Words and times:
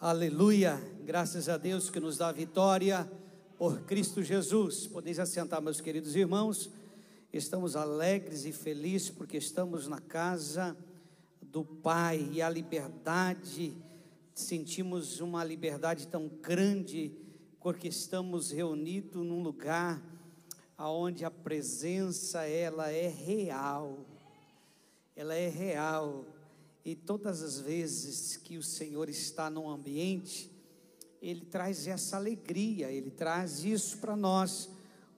Aleluia! 0.00 0.80
Graças 1.04 1.48
a 1.48 1.56
Deus 1.56 1.90
que 1.90 1.98
nos 1.98 2.18
dá 2.18 2.30
vitória 2.30 3.10
por 3.58 3.80
Cristo 3.80 4.22
Jesus. 4.22 4.86
Podeis 4.86 5.18
assentar, 5.18 5.60
meus 5.60 5.80
queridos 5.80 6.14
irmãos. 6.14 6.70
Estamos 7.32 7.74
alegres 7.74 8.44
e 8.44 8.52
felizes 8.52 9.10
porque 9.10 9.36
estamos 9.38 9.88
na 9.88 10.00
casa 10.00 10.76
do 11.42 11.64
Pai 11.64 12.30
e 12.30 12.40
a 12.40 12.48
liberdade, 12.48 13.76
sentimos 14.32 15.18
uma 15.18 15.42
liberdade 15.42 16.06
tão 16.06 16.28
grande 16.28 17.10
porque 17.60 17.88
estamos 17.88 18.52
reunidos 18.52 19.26
num 19.26 19.42
lugar 19.42 20.00
aonde 20.76 21.24
a 21.24 21.30
presença 21.30 22.44
ela 22.44 22.88
é 22.88 23.08
real. 23.08 23.98
Ela 25.16 25.34
é 25.34 25.48
real. 25.48 26.24
E 26.88 26.96
todas 26.96 27.42
as 27.42 27.60
vezes 27.60 28.38
que 28.38 28.56
o 28.56 28.62
Senhor 28.62 29.10
está 29.10 29.50
num 29.50 29.68
ambiente, 29.68 30.50
Ele 31.20 31.44
traz 31.44 31.86
essa 31.86 32.16
alegria, 32.16 32.90
Ele 32.90 33.10
traz 33.10 33.62
isso 33.62 33.98
para 33.98 34.16
nós, 34.16 34.70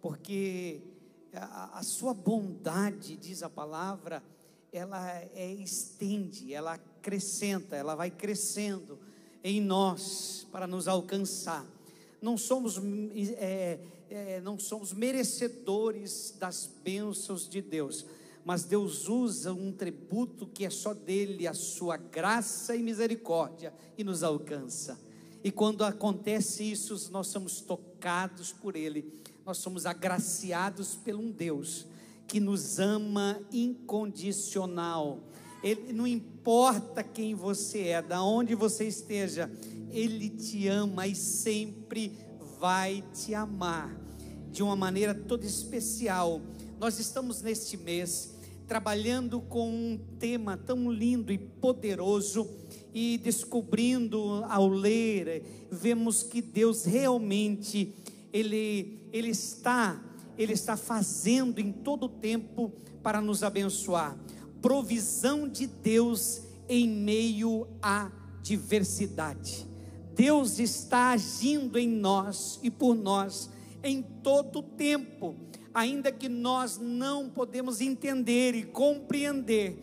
porque 0.02 0.80
a, 1.32 1.78
a, 1.78 1.82
Sua 1.84 2.12
bondade, 2.12 3.16
diz 3.16 3.44
a 3.44 3.48
palavra, 3.48 4.20
ela 4.72 5.16
é, 5.32 5.54
estende, 5.60 6.52
ela 6.52 6.72
acrescenta, 6.72 7.76
ela 7.76 7.94
vai 7.94 8.10
crescendo 8.10 8.98
em 9.44 9.60
nós 9.60 10.48
para 10.50 10.66
nos 10.66 10.88
alcançar. 10.88 11.64
Não 12.20 12.36
somos, 12.36 12.80
é, 13.36 13.78
é, 14.10 14.40
não 14.40 14.58
somos 14.58 14.92
merecedores 14.92 16.34
das 16.36 16.68
bênçãos 16.82 17.48
de 17.48 17.62
Deus 17.62 18.04
mas 18.44 18.64
Deus 18.64 19.08
usa 19.08 19.52
um 19.52 19.72
tributo 19.72 20.46
que 20.46 20.64
é 20.64 20.70
só 20.70 20.94
dele, 20.94 21.46
a 21.46 21.54
sua 21.54 21.96
graça 21.96 22.74
e 22.74 22.82
misericórdia, 22.82 23.72
e 23.96 24.04
nos 24.04 24.22
alcança. 24.22 24.98
E 25.42 25.50
quando 25.50 25.84
acontece 25.84 26.70
isso, 26.70 27.10
nós 27.10 27.28
somos 27.28 27.60
tocados 27.60 28.52
por 28.52 28.76
ele, 28.76 29.12
nós 29.44 29.58
somos 29.58 29.86
agraciados 29.86 30.94
por 30.94 31.14
um 31.14 31.30
Deus 31.30 31.86
que 32.26 32.38
nos 32.38 32.78
ama 32.78 33.40
incondicional. 33.50 35.20
Ele 35.62 35.92
não 35.92 36.06
importa 36.06 37.02
quem 37.02 37.34
você 37.34 37.88
é, 37.88 38.02
da 38.02 38.22
onde 38.22 38.54
você 38.54 38.86
esteja, 38.86 39.50
ele 39.90 40.30
te 40.30 40.68
ama 40.68 41.06
e 41.06 41.14
sempre 41.14 42.12
vai 42.58 43.02
te 43.12 43.34
amar 43.34 43.94
de 44.50 44.62
uma 44.62 44.76
maneira 44.76 45.14
toda 45.14 45.46
especial 45.46 46.40
nós 46.80 46.98
estamos 46.98 47.42
neste 47.42 47.76
mês 47.76 48.32
trabalhando 48.66 49.38
com 49.38 49.68
um 49.68 50.00
tema 50.18 50.56
tão 50.56 50.90
lindo 50.90 51.30
e 51.30 51.36
poderoso 51.36 52.48
e 52.94 53.18
descobrindo 53.18 54.42
ao 54.48 54.66
ler, 54.66 55.68
vemos 55.70 56.22
que 56.22 56.40
Deus 56.40 56.86
realmente 56.86 57.94
ele 58.32 58.98
ele 59.12 59.28
está 59.28 60.02
ele 60.38 60.54
está 60.54 60.74
fazendo 60.74 61.58
em 61.58 61.70
todo 61.70 62.04
o 62.04 62.08
tempo 62.08 62.72
para 63.02 63.20
nos 63.20 63.42
abençoar. 63.42 64.16
Provisão 64.62 65.46
de 65.46 65.66
Deus 65.66 66.40
em 66.66 66.88
meio 66.88 67.68
à 67.82 68.10
diversidade. 68.42 69.66
Deus 70.14 70.58
está 70.58 71.10
agindo 71.10 71.78
em 71.78 71.88
nós 71.88 72.58
e 72.62 72.70
por 72.70 72.94
nós 72.94 73.50
em 73.82 74.00
todo 74.00 74.60
o 74.60 74.62
tempo 74.62 75.36
ainda 75.74 76.10
que 76.10 76.28
nós 76.28 76.78
não 76.78 77.28
podemos 77.28 77.80
entender 77.80 78.54
e 78.54 78.62
compreender 78.62 79.78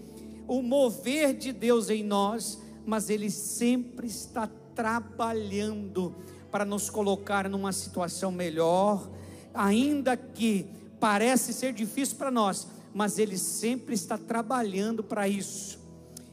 o 0.47 0.61
mover 0.61 1.33
de 1.33 1.51
Deus 1.51 1.89
em 1.89 2.03
nós, 2.03 2.59
mas 2.85 3.09
Ele 3.09 3.29
sempre 3.29 4.07
está 4.07 4.47
trabalhando 4.75 6.15
para 6.51 6.63
nos 6.63 6.89
colocar 6.89 7.49
numa 7.49 7.71
situação 7.71 8.31
melhor, 8.31 9.09
ainda 9.53 10.15
que 10.15 10.67
parece 10.99 11.53
ser 11.53 11.73
difícil 11.73 12.17
para 12.17 12.31
nós, 12.31 12.67
mas 12.93 13.19
Ele 13.19 13.37
sempre 13.37 13.93
está 13.93 14.17
trabalhando 14.17 15.03
para 15.03 15.27
isso. 15.27 15.79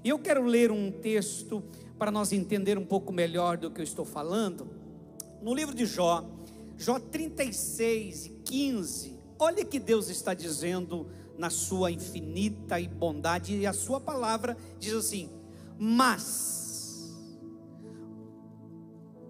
E 0.05 0.09
eu 0.09 0.19
quero 0.19 0.45
ler 0.45 0.71
um 0.71 0.91
texto 0.91 1.63
para 1.99 2.11
nós 2.11 2.33
entender 2.33 2.77
um 2.79 2.85
pouco 2.85 3.13
melhor 3.13 3.57
do 3.57 3.71
que 3.71 3.81
eu 3.81 3.85
estou 3.85 4.05
falando. 4.05 4.69
No 5.43 5.55
livro 5.55 5.75
de 5.75 5.87
Jó, 5.87 6.25
Jó 6.77 6.99
36 6.99 8.27
e 8.27 8.31
15, 8.31 9.14
Olha 9.39 9.65
que 9.65 9.79
Deus 9.79 10.09
está 10.09 10.35
dizendo 10.35 11.09
na 11.37 11.51
sua 11.51 11.91
infinita 11.91 12.79
e 12.79 12.87
bondade, 12.87 13.57
e 13.57 13.67
a 13.67 13.73
sua 13.73 14.01
palavra 14.01 14.57
diz 14.79 14.95
assim: 14.95 15.31
Mas, 15.79 17.13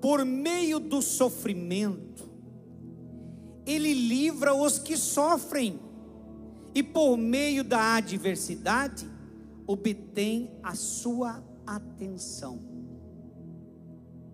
por 0.01 0.25
meio 0.25 0.79
do 0.79 1.01
sofrimento, 1.01 2.31
Ele 3.65 3.95
livra 3.95 4.55
os 4.55 4.79
que 4.79 4.97
sofrem, 4.97 5.81
e 6.75 6.83
por 6.83 7.17
meio 7.17 7.65
da 7.65 7.97
adversidade, 7.97 9.09
obtém 9.67 10.51
a 10.63 10.75
sua 10.75 11.43
atenção. 11.67 12.61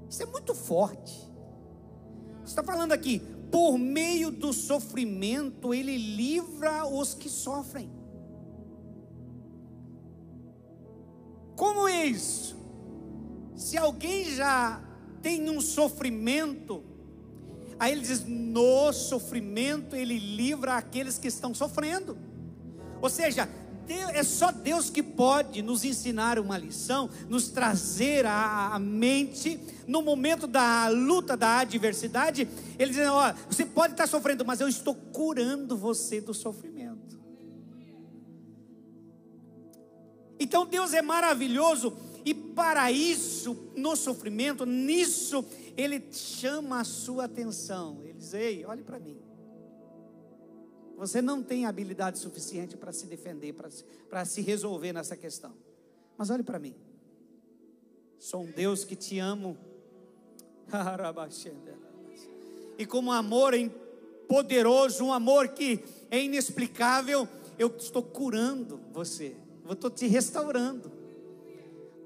Isso 0.09 0.23
é 0.25 0.27
muito 0.27 0.55
forte. 0.55 1.31
Está 2.45 2.65
falando 2.65 2.91
aqui, 2.91 3.23
por 3.51 3.77
meio 3.79 4.31
do 4.31 4.53
sofrimento, 4.53 5.75
Ele 5.75 5.97
livra 5.97 6.87
os 6.87 7.15
que 7.15 7.29
sofrem. 7.29 7.91
Como 11.57 11.87
é 11.87 12.07
isso? 12.07 12.57
Se 13.55 13.77
alguém 13.77 14.25
já 14.35 14.83
tem 15.21 15.51
um 15.51 15.61
sofrimento, 15.61 16.83
aí 17.79 17.93
ele 17.93 18.01
diz: 18.01 18.25
no 18.27 18.93
sofrimento 18.93 19.95
Ele 19.95 20.19
livra 20.19 20.77
aqueles 20.77 21.19
que 21.19 21.29
estão 21.29 21.53
sofrendo. 21.53 22.17
Ou 23.03 23.11
seja, 23.11 23.49
é 23.89 24.23
só 24.23 24.53
Deus 24.53 24.91
que 24.91 25.03
pode 25.03 25.63
nos 25.63 25.85
ensinar 25.85 26.39
uma 26.39 26.57
lição, 26.57 27.11
nos 27.29 27.49
trazer 27.49 28.25
à 28.27 28.79
mente, 28.79 29.59
no 29.87 30.03
momento 30.03 30.47
da 30.47 30.89
luta, 30.89 31.37
da 31.37 31.59
adversidade, 31.59 32.49
Ele 32.79 32.93
diz: 32.93 33.07
Ó, 33.09 33.35
você 33.49 33.67
pode 33.67 33.95
estar 33.95 34.07
sofrendo, 34.07 34.45
mas 34.45 34.61
eu 34.61 34.69
estou 34.69 34.95
curando 34.95 35.77
você 35.77 36.21
do 36.21 36.33
sofrimento. 36.33 37.19
Então 40.39 40.65
Deus 40.67 40.95
é 40.95 41.03
maravilhoso, 41.03 41.97
e 42.25 42.33
para 42.33 42.91
isso, 42.91 43.73
no 43.77 43.97
sofrimento, 43.97 44.65
nisso, 44.65 45.45
Ele 45.77 46.03
chama 46.13 46.81
a 46.81 46.85
sua 46.85 47.25
atenção. 47.25 48.01
Ele 48.03 48.15
diz: 48.15 48.33
Ei, 48.33 48.65
olhe 48.65 48.83
para 48.83 48.99
mim. 48.99 49.30
Você 51.01 51.23
não 51.23 51.43
tem 51.43 51.65
habilidade 51.65 52.19
suficiente 52.19 52.77
para 52.77 52.93
se 52.93 53.07
defender, 53.07 53.55
para 53.55 54.25
se 54.27 54.43
resolver 54.43 54.93
nessa 54.93 55.17
questão. 55.17 55.55
Mas 56.15 56.29
olhe 56.29 56.43
para 56.43 56.59
mim. 56.59 56.75
Sou 58.19 58.43
um 58.43 58.51
Deus 58.51 58.85
que 58.85 58.95
te 58.95 59.19
amo. 59.19 59.57
E 62.77 62.85
como 62.85 63.09
um 63.09 63.13
amor 63.13 63.55
poderoso, 64.29 65.03
um 65.03 65.13
amor 65.13 65.49
que 65.49 65.83
é 66.11 66.23
inexplicável, 66.23 67.27
eu 67.59 67.75
estou 67.79 68.03
curando 68.03 68.79
você. 68.93 69.35
Eu 69.65 69.73
estou 69.73 69.91
te 69.91 70.07
restaurando. 70.07 70.93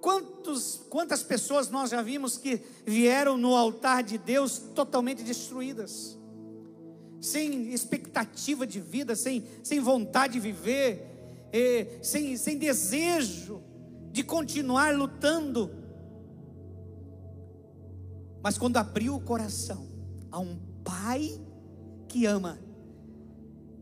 Quantos, 0.01 0.83
quantas 0.89 1.25
pessoas 1.25 1.69
nós 1.69 1.91
já 1.91 2.01
vimos 2.01 2.39
que 2.39 2.63
vieram 2.87 3.37
no 3.37 3.57
altar 3.57 4.05
de 4.05 4.19
Deus 4.19 4.59
totalmente 4.73 5.25
destruídas? 5.25 6.17
Sem 7.25 7.73
expectativa 7.73 8.67
de 8.67 8.81
vida, 8.81 9.17
sem, 9.17 9.45
sem 9.63 9.81
vontade 9.81 10.35
de 10.35 10.41
viver, 10.41 11.49
é, 11.53 11.99
sem, 12.03 12.37
sem 12.37 12.59
desejo 12.59 13.63
de 14.13 14.23
continuar 14.23 14.95
lutando. 14.95 15.71
Mas 18.43 18.59
quando 18.59 18.77
abriu 18.77 19.15
o 19.15 19.21
coração 19.21 19.89
a 20.31 20.39
um 20.39 20.57
pai 20.85 21.41
que 22.09 22.27
ama, 22.27 22.59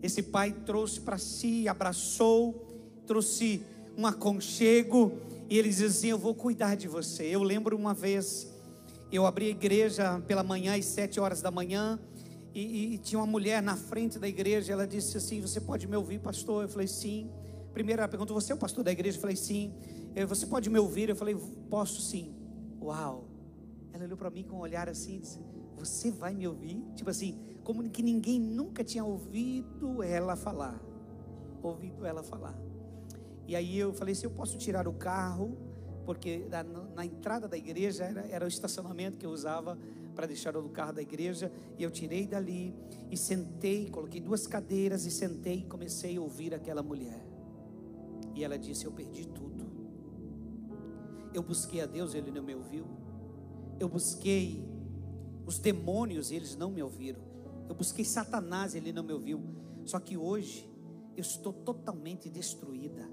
esse 0.02 0.22
pai 0.22 0.52
trouxe 0.52 1.00
para 1.00 1.18
si, 1.18 1.66
abraçou, 1.66 2.66
trouxe 3.06 3.62
um 3.96 4.06
aconchego, 4.06 5.12
e 5.50 5.58
ele 5.58 5.68
dizia 5.68 5.88
assim: 5.88 6.08
Eu 6.08 6.18
vou 6.18 6.34
cuidar 6.34 6.76
de 6.76 6.88
você. 6.88 7.24
Eu 7.24 7.42
lembro 7.42 7.76
uma 7.76 7.92
vez, 7.92 8.48
eu 9.10 9.26
abri 9.26 9.46
a 9.46 9.50
igreja 9.50 10.22
pela 10.26 10.42
manhã, 10.42 10.76
às 10.76 10.86
sete 10.86 11.20
horas 11.20 11.42
da 11.42 11.50
manhã, 11.50 11.98
e, 12.54 12.94
e, 12.94 12.98
tinha 12.98 13.18
uma 13.18 13.26
mulher 13.26 13.62
na 13.62 13.76
frente 13.76 14.18
da 14.18 14.28
igreja, 14.28 14.72
ela 14.72 14.86
disse 14.86 15.16
assim: 15.16 15.40
Você 15.40 15.60
pode 15.60 15.86
me 15.86 15.96
ouvir, 15.96 16.18
pastor? 16.18 16.64
Eu 16.64 16.68
falei: 16.68 16.86
Sim. 16.86 17.30
Primeiro 17.72 18.02
ela 18.02 18.08
perguntou: 18.08 18.38
Você 18.38 18.52
é 18.52 18.54
o 18.54 18.58
pastor 18.58 18.84
da 18.84 18.92
igreja? 18.92 19.16
Eu 19.16 19.20
falei: 19.20 19.36
Sim. 19.36 19.72
Eu, 20.14 20.28
você 20.28 20.46
pode 20.46 20.68
me 20.68 20.78
ouvir? 20.78 21.08
Eu 21.08 21.16
falei: 21.16 21.34
Posso 21.70 22.02
sim. 22.02 22.34
Uau. 22.80 23.24
Ela 23.92 24.04
olhou 24.04 24.18
para 24.18 24.28
mim 24.28 24.42
com 24.42 24.56
um 24.56 24.60
olhar 24.60 24.88
assim 24.88 25.16
e 25.16 25.18
disse: 25.20 25.40
Você 25.78 26.10
vai 26.10 26.34
me 26.34 26.46
ouvir? 26.46 26.84
Tipo 26.94 27.08
assim, 27.08 27.38
como 27.64 27.88
que 27.88 28.02
ninguém 28.02 28.38
nunca 28.38 28.84
tinha 28.84 29.04
ouvido 29.04 30.02
ela 30.02 30.36
falar. 30.36 30.78
Ouvido 31.62 32.04
ela 32.04 32.22
falar. 32.22 32.54
E 33.48 33.56
aí 33.56 33.78
eu 33.78 33.94
falei: 33.94 34.14
Se 34.14 34.26
eu 34.26 34.30
posso 34.30 34.58
tirar 34.58 34.86
o 34.86 34.92
carro, 34.92 35.56
porque 36.04 36.46
na 36.94 37.06
entrada 37.06 37.48
da 37.48 37.56
igreja, 37.56 38.04
era, 38.04 38.26
era 38.28 38.44
o 38.44 38.48
estacionamento 38.48 39.16
que 39.16 39.24
eu 39.24 39.30
usava 39.30 39.78
para 40.14 40.26
deixar 40.26 40.56
o 40.56 40.68
carro 40.68 40.92
da 40.92 41.02
igreja, 41.02 41.50
e 41.78 41.82
eu 41.82 41.90
tirei 41.90 42.26
dali 42.26 42.74
e 43.10 43.16
sentei, 43.16 43.88
coloquei 43.90 44.20
duas 44.20 44.46
cadeiras 44.46 45.04
e 45.06 45.10
sentei 45.10 45.58
e 45.58 45.64
comecei 45.64 46.16
a 46.16 46.20
ouvir 46.20 46.54
aquela 46.54 46.82
mulher. 46.82 47.24
E 48.34 48.44
ela 48.44 48.58
disse: 48.58 48.84
Eu 48.84 48.92
perdi 48.92 49.26
tudo. 49.26 49.70
Eu 51.34 51.42
busquei 51.42 51.80
a 51.80 51.86
Deus, 51.86 52.14
ele 52.14 52.30
não 52.30 52.42
me 52.42 52.54
ouviu. 52.54 52.86
Eu 53.80 53.88
busquei 53.88 54.62
os 55.46 55.58
demônios, 55.58 56.30
eles 56.30 56.56
não 56.56 56.70
me 56.70 56.82
ouviram. 56.82 57.20
Eu 57.68 57.74
busquei 57.74 58.04
Satanás, 58.04 58.74
ele 58.74 58.92
não 58.92 59.02
me 59.02 59.12
ouviu. 59.12 59.42
Só 59.84 59.98
que 59.98 60.16
hoje 60.16 60.70
eu 61.16 61.22
estou 61.22 61.52
totalmente 61.52 62.28
destruída. 62.28 63.08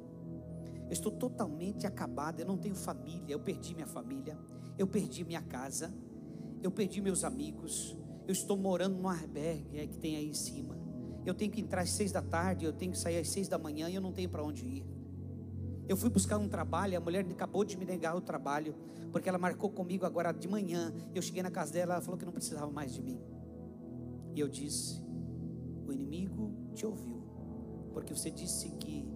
Eu 0.87 0.93
estou 0.93 1.11
totalmente 1.11 1.85
acabada. 1.87 2.41
Eu 2.41 2.47
não 2.47 2.57
tenho 2.57 2.75
família. 2.75 3.33
Eu 3.33 3.39
perdi 3.39 3.73
minha 3.73 3.87
família. 3.87 4.37
Eu 4.77 4.87
perdi 4.87 5.23
minha 5.23 5.41
casa. 5.41 5.93
Eu 6.61 6.71
perdi 6.71 7.01
meus 7.01 7.23
amigos. 7.23 7.95
Eu 8.27 8.33
estou 8.33 8.57
morando 8.57 8.97
num 8.97 9.07
albergue 9.07 9.87
que 9.87 9.97
tem 9.97 10.15
aí 10.15 10.29
em 10.29 10.33
cima. 10.33 10.77
Eu 11.25 11.33
tenho 11.33 11.51
que 11.51 11.61
entrar 11.61 11.81
às 11.81 11.91
seis 11.91 12.11
da 12.11 12.21
tarde. 12.21 12.65
Eu 12.65 12.73
tenho 12.73 12.91
que 12.91 12.97
sair 12.97 13.17
às 13.17 13.29
seis 13.29 13.47
da 13.47 13.57
manhã 13.57 13.89
e 13.89 13.95
eu 13.95 14.01
não 14.01 14.11
tenho 14.11 14.29
para 14.29 14.43
onde 14.43 14.65
ir. 14.65 14.85
Eu 15.89 15.97
fui 15.97 16.11
buscar 16.11 16.37
um 16.37 16.47
trabalho, 16.47 16.95
a 16.95 16.99
mulher 16.99 17.25
acabou 17.31 17.65
de 17.65 17.75
me 17.75 17.83
negar 17.83 18.15
o 18.15 18.21
trabalho, 18.21 18.75
porque 19.11 19.27
ela 19.27 19.39
marcou 19.39 19.71
comigo 19.71 20.05
agora 20.05 20.31
de 20.31 20.47
manhã. 20.47 20.93
Eu 21.15 21.21
cheguei 21.23 21.41
na 21.41 21.49
casa 21.49 21.73
dela, 21.73 21.95
ela 21.95 22.01
falou 22.01 22.15
que 22.15 22.23
não 22.23 22.31
precisava 22.31 22.71
mais 22.71 22.93
de 22.93 23.01
mim. 23.01 23.19
E 24.35 24.39
eu 24.39 24.47
disse: 24.47 25.01
O 25.87 25.91
inimigo 25.91 26.53
te 26.75 26.85
ouviu, 26.85 27.23
porque 27.91 28.13
você 28.13 28.29
disse 28.29 28.69
que 28.69 29.09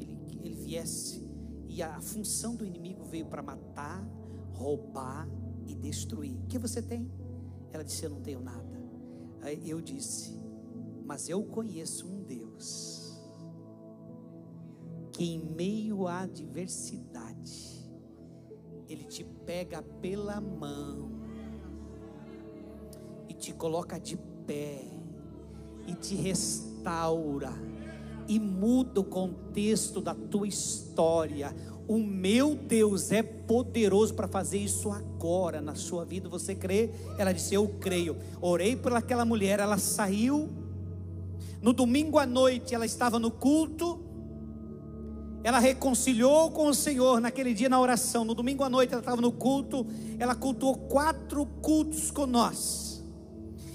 ele, 0.00 0.20
que 0.28 0.38
ele 0.38 0.54
viesse, 0.54 1.28
e 1.68 1.82
a 1.82 2.00
função 2.00 2.54
do 2.54 2.64
inimigo 2.64 3.02
veio 3.02 3.26
para 3.26 3.42
matar, 3.42 4.00
roubar 4.52 5.28
e 5.66 5.74
destruir. 5.74 6.36
O 6.44 6.46
que 6.46 6.58
você 6.58 6.82
tem? 6.82 7.10
Ela 7.72 7.84
disse: 7.84 8.04
Eu 8.04 8.10
não 8.10 8.20
tenho 8.20 8.40
nada. 8.40 8.80
Aí 9.42 9.68
eu 9.68 9.80
disse: 9.80 10.38
Mas 11.04 11.28
eu 11.28 11.42
conheço 11.44 12.06
um 12.06 12.22
Deus 12.22 13.00
que 15.12 15.34
em 15.34 15.38
meio 15.38 16.06
à 16.06 16.20
adversidade, 16.20 17.90
Ele 18.88 19.04
te 19.04 19.22
pega 19.22 19.82
pela 19.82 20.40
mão 20.40 21.10
e 23.28 23.34
te 23.34 23.52
coloca 23.52 23.98
de 23.98 24.16
pé 24.46 24.82
e 25.86 25.94
te 25.94 26.14
restaura 26.14 27.52
e 28.26 28.38
muda 28.38 29.00
o 29.00 29.04
contexto 29.04 30.00
da 30.00 30.14
tua 30.14 30.46
história. 30.46 31.54
O 31.90 31.98
meu 31.98 32.54
Deus 32.54 33.10
é 33.10 33.20
poderoso 33.20 34.14
para 34.14 34.28
fazer 34.28 34.58
isso 34.58 34.92
agora 34.92 35.60
na 35.60 35.74
sua 35.74 36.04
vida. 36.04 36.28
Você 36.28 36.54
crê? 36.54 36.90
Ela 37.18 37.32
disse: 37.32 37.52
Eu 37.52 37.66
creio. 37.80 38.16
Orei 38.40 38.76
por 38.76 38.92
aquela 38.92 39.24
mulher, 39.24 39.58
ela 39.58 39.76
saiu. 39.76 40.48
No 41.60 41.72
domingo 41.72 42.16
à 42.16 42.24
noite, 42.24 42.76
ela 42.76 42.86
estava 42.86 43.18
no 43.18 43.28
culto 43.28 43.98
ela 45.42 45.58
reconciliou 45.58 46.50
com 46.50 46.68
o 46.68 46.74
Senhor 46.74 47.20
naquele 47.20 47.54
dia 47.54 47.68
na 47.68 47.80
oração. 47.80 48.24
No 48.24 48.34
domingo 48.34 48.62
à 48.62 48.68
noite 48.68 48.92
ela 48.92 49.00
estava 49.00 49.22
no 49.22 49.32
culto. 49.32 49.86
Ela 50.18 50.34
cultuou 50.34 50.76
quatro 50.76 51.46
cultos 51.46 52.10
com 52.10 52.26
nós. 52.26 53.02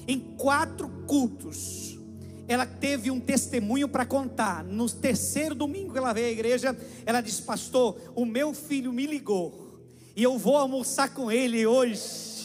Em 0.08 0.20
quatro 0.20 0.88
cultos, 1.08 2.00
ela 2.48 2.66
teve 2.66 3.10
um 3.10 3.20
testemunho 3.20 3.88
para 3.88 4.06
contar. 4.06 4.64
No 4.64 4.90
terceiro 4.90 5.56
domingo 5.56 5.92
que 5.92 5.98
ela 5.98 6.14
veio 6.14 6.28
à 6.28 6.32
igreja, 6.32 6.78
ela 7.06 7.22
disse: 7.22 7.42
Pastor, 7.42 7.98
o 8.16 8.26
meu 8.26 8.54
filho 8.54 8.94
me 8.94 9.06
ligou. 9.06 9.66
E 10.16 10.24
eu 10.24 10.38
vou 10.38 10.58
almoçar 10.58 11.14
com 11.14 11.32
ele 11.32 11.66
hoje. 11.66 12.36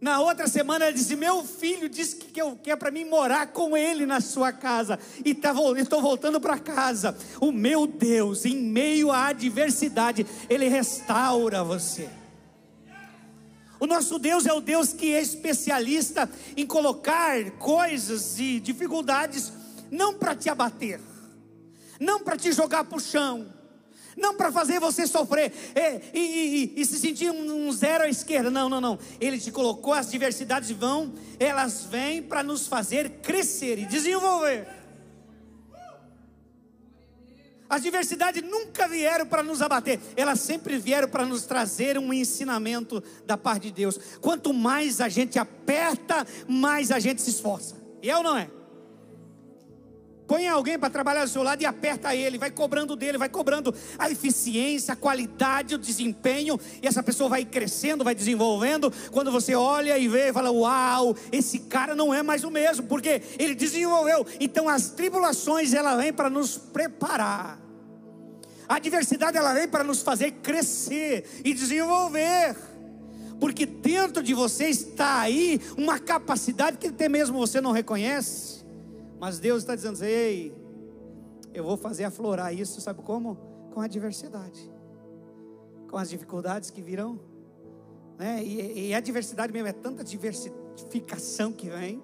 Na 0.00 0.20
outra 0.20 0.48
semana 0.48 0.86
ela 0.86 0.94
disse: 0.94 1.14
Meu 1.14 1.44
filho 1.44 1.88
disse 1.88 2.16
que 2.16 2.40
eu 2.40 2.56
quer 2.56 2.76
para 2.76 2.90
mim 2.90 3.04
morar 3.04 3.48
com 3.48 3.76
ele 3.76 4.04
na 4.04 4.20
sua 4.20 4.52
casa. 4.52 4.98
E 5.24 5.32
tá, 5.32 5.54
estou 5.76 6.02
voltando 6.02 6.40
para 6.40 6.58
casa. 6.58 7.16
O 7.40 7.52
meu 7.52 7.86
Deus, 7.86 8.44
em 8.44 8.56
meio 8.56 9.12
à 9.12 9.28
adversidade, 9.28 10.26
Ele 10.50 10.66
restaura 10.68 11.62
você. 11.62 12.08
O 13.82 13.86
nosso 13.88 14.16
Deus 14.16 14.46
é 14.46 14.52
o 14.52 14.60
Deus 14.60 14.92
que 14.92 15.12
é 15.12 15.20
especialista 15.20 16.30
em 16.56 16.64
colocar 16.64 17.50
coisas 17.58 18.38
e 18.38 18.60
dificuldades, 18.60 19.52
não 19.90 20.14
para 20.14 20.36
te 20.36 20.48
abater, 20.48 21.00
não 21.98 22.20
para 22.20 22.36
te 22.36 22.52
jogar 22.52 22.84
para 22.84 22.96
o 22.96 23.00
chão 23.00 23.52
não 24.14 24.34
para 24.34 24.52
fazer 24.52 24.78
você 24.78 25.06
sofrer 25.06 25.50
é, 25.74 26.02
e, 26.12 26.20
e, 26.76 26.80
e, 26.82 26.84
se 26.84 26.98
sentir 26.98 27.30
um, 27.30 27.72
zero 27.72 28.04
à 28.04 28.08
esquerda. 28.10 28.50
Não, 28.50 28.68
não, 28.68 28.78
não. 28.78 28.98
Ele 29.18 29.38
te 29.38 29.50
colocou, 29.50 29.94
as 29.94 30.10
diversidades 30.10 30.70
vão, 30.70 31.14
elas 31.40 31.86
vêm 31.90 32.22
para 32.22 32.42
nos 32.42 32.66
fazer 32.66 33.08
crescer 33.22 33.78
e 33.78 33.86
desenvolver. 33.86 34.81
As 37.72 37.82
diversidades 37.82 38.42
nunca 38.42 38.86
vieram 38.86 39.24
para 39.24 39.42
nos 39.42 39.62
abater, 39.62 39.98
elas 40.14 40.40
sempre 40.40 40.76
vieram 40.76 41.08
para 41.08 41.24
nos 41.24 41.46
trazer 41.46 41.96
um 41.96 42.12
ensinamento 42.12 43.02
da 43.24 43.34
parte 43.34 43.68
de 43.68 43.72
Deus. 43.72 43.98
Quanto 44.20 44.52
mais 44.52 45.00
a 45.00 45.08
gente 45.08 45.38
aperta, 45.38 46.26
mais 46.46 46.92
a 46.92 46.98
gente 46.98 47.22
se 47.22 47.30
esforça. 47.30 47.74
E 48.02 48.10
é 48.10 48.16
ou 48.18 48.22
não 48.22 48.36
é? 48.36 48.50
Põe 50.26 50.46
alguém 50.48 50.78
para 50.78 50.90
trabalhar 50.90 51.24
do 51.24 51.30
seu 51.30 51.42
lado 51.42 51.62
e 51.62 51.64
aperta 51.64 52.14
ele, 52.14 52.36
vai 52.36 52.50
cobrando 52.50 52.94
dele, 52.94 53.16
vai 53.16 53.30
cobrando 53.30 53.74
a 53.98 54.10
eficiência, 54.10 54.92
a 54.92 54.96
qualidade, 54.96 55.74
o 55.74 55.78
desempenho, 55.78 56.60
e 56.82 56.86
essa 56.86 57.02
pessoa 57.02 57.30
vai 57.30 57.42
crescendo, 57.42 58.04
vai 58.04 58.14
desenvolvendo. 58.14 58.92
Quando 59.10 59.32
você 59.32 59.54
olha 59.54 59.96
e 59.96 60.08
vê, 60.08 60.30
fala: 60.30 60.50
Uau, 60.50 61.16
esse 61.32 61.58
cara 61.60 61.94
não 61.94 62.12
é 62.12 62.22
mais 62.22 62.44
o 62.44 62.50
mesmo, 62.50 62.86
porque 62.86 63.22
ele 63.38 63.54
desenvolveu. 63.54 64.26
Então 64.38 64.68
as 64.68 64.90
tribulações 64.90 65.72
ela 65.72 65.96
vem 65.96 66.12
para 66.12 66.28
nos 66.28 66.58
preparar. 66.58 67.61
A 68.72 68.76
adversidade 68.76 69.36
ela 69.36 69.52
vem 69.52 69.68
para 69.68 69.84
nos 69.84 70.00
fazer 70.00 70.30
crescer 70.30 71.26
e 71.44 71.52
desenvolver. 71.52 72.56
Porque 73.38 73.66
dentro 73.66 74.22
de 74.22 74.32
você 74.32 74.68
está 74.68 75.20
aí 75.20 75.60
uma 75.76 75.98
capacidade 75.98 76.78
que 76.78 76.86
até 76.86 77.06
mesmo 77.06 77.38
você 77.38 77.60
não 77.60 77.70
reconhece. 77.70 78.64
Mas 79.20 79.38
Deus 79.38 79.62
está 79.62 79.74
dizendo: 79.76 80.02
ei, 80.02 80.54
eu 81.52 81.64
vou 81.64 81.76
fazer 81.76 82.04
aflorar 82.04 82.54
isso, 82.54 82.80
sabe 82.80 83.02
como? 83.02 83.36
Com 83.74 83.82
a 83.82 83.86
diversidade, 83.86 84.72
com 85.90 85.98
as 85.98 86.08
dificuldades 86.08 86.70
que 86.70 86.80
virão. 86.80 87.20
Né? 88.18 88.42
E, 88.42 88.88
e 88.88 88.94
a 88.94 89.00
diversidade 89.00 89.52
mesmo 89.52 89.68
é 89.68 89.72
tanta 89.74 90.02
diversificação 90.02 91.52
que 91.52 91.68
vem, 91.68 92.02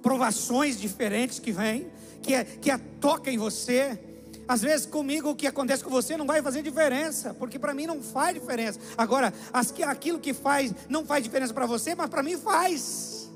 provações 0.00 0.78
diferentes 0.78 1.40
que 1.40 1.50
vêm, 1.50 1.90
que, 2.22 2.32
é, 2.32 2.44
que 2.44 2.70
é, 2.70 2.78
toca 3.00 3.28
em 3.28 3.38
você. 3.38 4.05
Às 4.48 4.62
vezes 4.62 4.86
comigo 4.86 5.30
o 5.30 5.34
que 5.34 5.46
acontece 5.46 5.82
com 5.82 5.90
você 5.90 6.16
não 6.16 6.26
vai 6.26 6.40
fazer 6.40 6.62
diferença, 6.62 7.34
porque 7.34 7.58
para 7.58 7.74
mim 7.74 7.86
não 7.86 8.00
faz 8.00 8.34
diferença. 8.34 8.78
Agora, 8.96 9.32
as, 9.52 9.72
aquilo 9.82 10.20
que 10.20 10.32
faz 10.32 10.72
não 10.88 11.04
faz 11.04 11.24
diferença 11.24 11.52
para 11.52 11.66
você, 11.66 11.94
mas 11.94 12.08
para 12.08 12.22
mim 12.22 12.36
faz. 12.36 13.28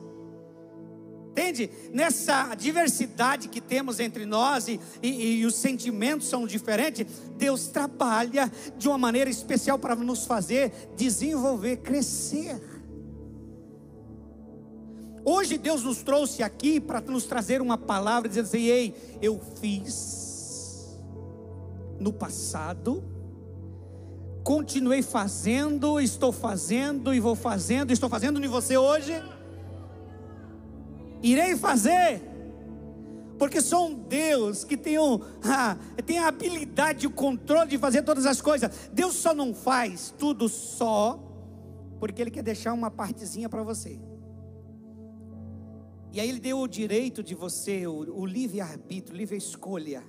Entende? 1.30 1.70
Nessa 1.92 2.54
diversidade 2.54 3.48
que 3.48 3.60
temos 3.60 3.98
entre 3.98 4.24
nós 4.24 4.68
e, 4.68 4.80
e, 5.02 5.40
e, 5.40 5.46
os 5.46 5.54
sentimentos 5.54 6.28
são 6.28 6.46
diferentes, 6.46 7.06
Deus 7.36 7.68
trabalha 7.68 8.50
de 8.76 8.88
uma 8.88 8.98
maneira 8.98 9.30
especial 9.30 9.78
para 9.78 9.96
nos 9.96 10.26
fazer 10.26 10.72
desenvolver, 10.96 11.78
crescer. 11.78 12.60
Hoje 15.24 15.58
Deus 15.58 15.82
nos 15.82 16.02
trouxe 16.02 16.42
aqui 16.42 16.80
para 16.80 17.00
nos 17.00 17.24
trazer 17.24 17.60
uma 17.60 17.78
palavra 17.78 18.28
dizendo 18.28 18.46
assim: 18.46 18.64
ei, 18.64 18.94
eu 19.22 19.40
fiz 19.60 20.29
no 22.00 22.12
passado, 22.12 23.04
continuei 24.42 25.02
fazendo, 25.02 26.00
estou 26.00 26.32
fazendo 26.32 27.14
e 27.14 27.20
vou 27.20 27.36
fazendo, 27.36 27.92
estou 27.92 28.08
fazendo 28.08 28.42
em 28.44 28.48
você 28.48 28.76
hoje 28.76 29.22
irei 31.22 31.56
fazer, 31.56 32.22
porque 33.38 33.60
sou 33.60 33.88
um 33.88 33.94
Deus 33.94 34.64
que 34.64 34.76
tem, 34.76 34.98
um, 34.98 35.20
ah, 35.44 35.76
tem 36.04 36.18
a 36.18 36.28
habilidade 36.28 37.06
o 37.06 37.10
controle 37.10 37.70
de 37.70 37.78
fazer 37.78 38.02
todas 38.02 38.26
as 38.26 38.40
coisas. 38.40 38.90
Deus 38.92 39.14
só 39.16 39.34
não 39.34 39.54
faz 39.54 40.14
tudo 40.18 40.48
só, 40.48 41.18
porque 41.98 42.20
Ele 42.20 42.30
quer 42.30 42.42
deixar 42.42 42.72
uma 42.72 42.90
partezinha 42.90 43.48
para 43.48 43.62
você. 43.62 44.00
E 46.12 46.20
aí 46.20 46.28
Ele 46.28 46.40
deu 46.40 46.58
o 46.58 46.68
direito 46.68 47.22
de 47.22 47.34
você, 47.34 47.86
o, 47.86 48.20
o 48.20 48.26
livre-arbítrio, 48.26 49.16
livre-escolha. 49.16 50.02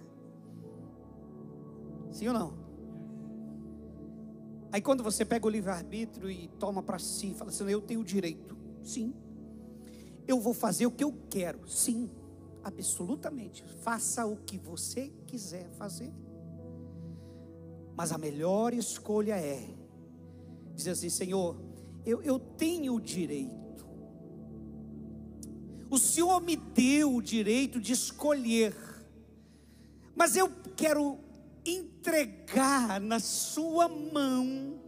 Sim 2.11 2.27
ou 2.27 2.33
não? 2.33 2.53
Aí 4.71 4.81
quando 4.81 5.03
você 5.03 5.25
pega 5.25 5.45
o 5.45 5.49
livre-arbítrio 5.49 6.31
e 6.31 6.47
toma 6.59 6.81
para 6.81 6.97
si, 6.97 7.33
fala 7.33 7.49
assim: 7.49 7.69
Eu 7.69 7.81
tenho 7.81 7.99
o 7.99 8.05
direito. 8.05 8.55
Sim. 8.83 9.13
Eu 10.27 10.39
vou 10.39 10.53
fazer 10.53 10.85
o 10.85 10.91
que 10.91 11.03
eu 11.03 11.13
quero. 11.29 11.67
Sim, 11.67 12.09
absolutamente. 12.63 13.63
Faça 13.81 14.25
o 14.25 14.37
que 14.37 14.57
você 14.57 15.11
quiser 15.27 15.69
fazer. 15.71 16.13
Mas 17.95 18.11
a 18.11 18.17
melhor 18.17 18.73
escolha 18.73 19.35
é 19.37 19.67
dizer 20.73 20.91
assim: 20.91 21.09
Senhor, 21.09 21.57
eu, 22.05 22.21
eu 22.21 22.39
tenho 22.39 22.95
o 22.95 23.01
direito. 23.01 23.61
O 25.89 25.97
Senhor 25.97 26.39
me 26.39 26.55
deu 26.55 27.15
o 27.15 27.21
direito 27.21 27.77
de 27.77 27.91
escolher, 27.91 28.73
mas 30.15 30.37
eu 30.37 30.49
quero 30.77 31.19
entregar 31.65 32.99
na 32.99 33.19
Sua 33.19 33.87
mão, 33.87 34.79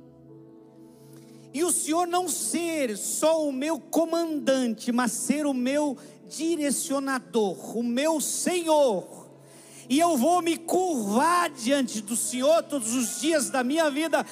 e 1.53 1.63
o 1.63 1.72
Senhor 1.72 2.08
não 2.08 2.27
ser 2.27 2.98
só 2.98 3.48
o 3.48 3.51
meu 3.51 3.80
comandante, 3.80 4.92
mas 4.92 5.12
ser 5.12 5.46
o 5.46 5.53
meu 5.53 5.96
direcionador, 6.27 7.77
o 7.77 7.84
meu 7.84 8.20
Senhor, 8.20 9.30
e 9.88 10.00
eu 10.00 10.18
vou 10.18 10.42
me 10.42 10.58
curvar 10.58 11.50
diante 11.51 12.01
do 12.01 12.15
Senhor 12.15 12.63
todos 12.63 12.96
os 12.96 13.22
dias 13.22 13.50
da 13.50 13.63
minha 13.63 13.92
vida, 13.92 14.25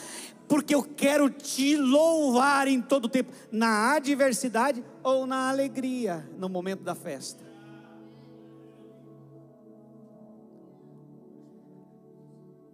porque 0.48 0.74
eu 0.74 0.84
quero 0.84 1.30
te 1.30 1.76
louvar 1.76 2.68
em 2.68 2.82
todo 2.82 3.08
tempo, 3.08 3.32
na 3.52 3.96
adversidade 3.96 4.84
ou 5.04 5.26
na 5.28 5.50
alegria, 5.50 6.28
no 6.38 6.50
momento 6.50 6.84
da 6.84 6.96
festa. 6.96 7.41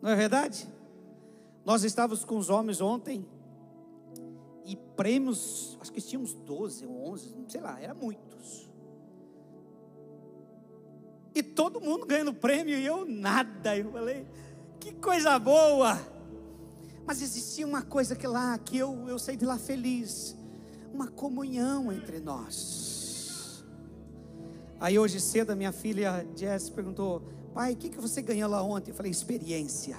Não 0.02 0.10
é 0.10 0.16
verdade? 0.16 0.68
Nós 1.66 1.84
estávamos 1.84 2.24
com 2.24 2.38
os 2.38 2.50
homens 2.50 2.80
ontem 2.80 3.26
e 4.66 4.76
prêmios, 4.76 5.78
acho 5.82 5.92
que 5.92 6.02
tínhamos 6.02 6.34
12 6.34 6.86
ou 6.86 7.12
11, 7.12 7.36
sei 7.48 7.62
lá, 7.62 7.82
era 7.82 7.94
muitos. 7.94 8.70
E 11.34 11.44
todo 11.44 11.80
mundo 11.80 12.06
ganhando 12.06 12.34
prêmio 12.34 12.76
e 12.78 12.86
eu 12.86 13.06
nada. 13.06 13.78
Eu 13.78 13.92
falei, 13.92 14.26
que 14.80 14.94
coisa 14.94 15.38
boa. 15.38 16.00
Mas 17.06 17.22
existia 17.22 17.66
uma 17.66 17.82
coisa 17.82 18.16
que 18.16 18.26
lá, 18.26 18.58
que 18.58 18.78
eu, 18.78 19.08
eu 19.08 19.20
saí 19.20 19.38
de 19.38 19.46
lá 19.46 19.58
feliz. 19.58 20.36
Uma 20.92 21.08
comunhão 21.08 21.92
entre 21.94 22.20
nós. 22.20 23.64
Aí 24.80 24.98
hoje 24.98 25.20
cedo 25.20 25.52
a 25.52 25.56
minha 25.56 25.72
filha 25.72 26.28
Jess 26.36 26.70
perguntou, 26.70 27.22
pai, 27.58 27.74
o 27.74 27.76
que, 27.76 27.90
que 27.90 28.00
você 28.00 28.22
ganhou 28.22 28.48
lá 28.52 28.62
ontem? 28.62 28.92
Eu 28.92 28.96
falei, 28.96 29.12
experiência. 29.12 29.98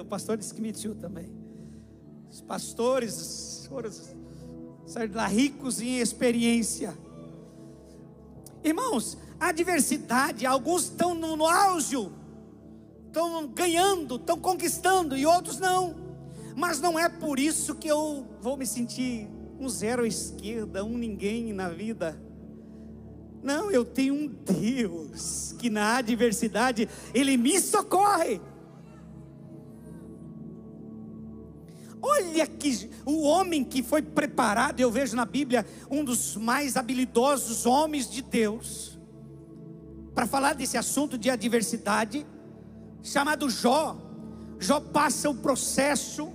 O 0.00 0.06
pastor 0.06 0.38
disse 0.38 0.54
que 0.54 0.60
mentiu 0.62 0.94
também. 0.94 1.30
Os 2.30 2.40
pastores 2.40 3.66
foram 3.68 3.90
saíram 4.86 5.16
lá 5.16 5.26
ricos 5.26 5.82
em 5.82 5.98
experiência. 5.98 6.96
Irmãos, 8.64 9.18
a 9.38 9.52
diversidade, 9.52 10.46
alguns 10.46 10.84
estão 10.84 11.14
no, 11.14 11.36
no 11.36 11.46
auge, 11.46 12.08
estão 13.06 13.46
ganhando, 13.48 14.16
estão 14.16 14.40
conquistando, 14.40 15.14
e 15.14 15.26
outros 15.26 15.58
não. 15.58 15.94
Mas 16.56 16.80
não 16.80 16.98
é 16.98 17.10
por 17.10 17.38
isso 17.38 17.74
que 17.74 17.88
eu 17.88 18.26
vou 18.40 18.56
me 18.56 18.66
sentir 18.66 19.28
um 19.58 19.68
zero 19.68 20.04
à 20.04 20.08
esquerda, 20.08 20.82
um 20.82 20.96
ninguém 20.96 21.52
na 21.52 21.68
vida. 21.68 22.18
Não, 23.42 23.70
eu 23.70 23.84
tenho 23.84 24.14
um 24.14 24.26
Deus 24.26 25.54
que 25.58 25.70
na 25.70 25.96
adversidade 25.96 26.88
Ele 27.14 27.36
me 27.36 27.60
socorre. 27.60 28.40
Olha 32.02 32.46
que 32.46 32.90
o 33.04 33.22
homem 33.22 33.62
que 33.62 33.82
foi 33.82 34.00
preparado, 34.00 34.80
eu 34.80 34.90
vejo 34.90 35.14
na 35.14 35.26
Bíblia 35.26 35.66
um 35.90 36.02
dos 36.02 36.36
mais 36.36 36.76
habilidosos 36.76 37.66
homens 37.66 38.08
de 38.08 38.22
Deus 38.22 38.98
para 40.14 40.26
falar 40.26 40.54
desse 40.54 40.76
assunto 40.76 41.18
de 41.18 41.30
adversidade, 41.30 42.26
chamado 43.02 43.48
Jó. 43.50 43.96
Jó 44.58 44.80
passa 44.80 45.28
o 45.28 45.34
processo, 45.34 46.32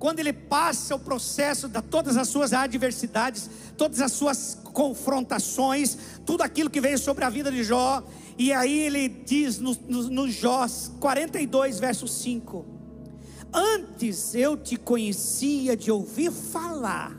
quando 0.00 0.18
ele 0.18 0.32
passa 0.32 0.94
o 0.94 0.98
processo 0.98 1.68
de 1.68 1.80
todas 1.82 2.16
as 2.16 2.26
suas 2.26 2.54
adversidades, 2.54 3.50
todas 3.76 4.00
as 4.00 4.10
suas 4.10 4.58
confrontações, 4.64 5.96
tudo 6.24 6.42
aquilo 6.42 6.70
que 6.70 6.80
veio 6.80 6.98
sobre 6.98 7.22
a 7.22 7.28
vida 7.28 7.52
de 7.52 7.62
Jó, 7.62 8.02
e 8.38 8.50
aí 8.50 8.78
ele 8.78 9.10
diz 9.10 9.58
no, 9.58 9.76
no, 9.86 10.04
no 10.04 10.30
Jó 10.30 10.66
42, 10.98 11.78
verso 11.78 12.08
5: 12.08 12.64
Antes 13.52 14.34
eu 14.34 14.56
te 14.56 14.78
conhecia 14.78 15.76
de 15.76 15.90
ouvir 15.90 16.32
falar, 16.32 17.14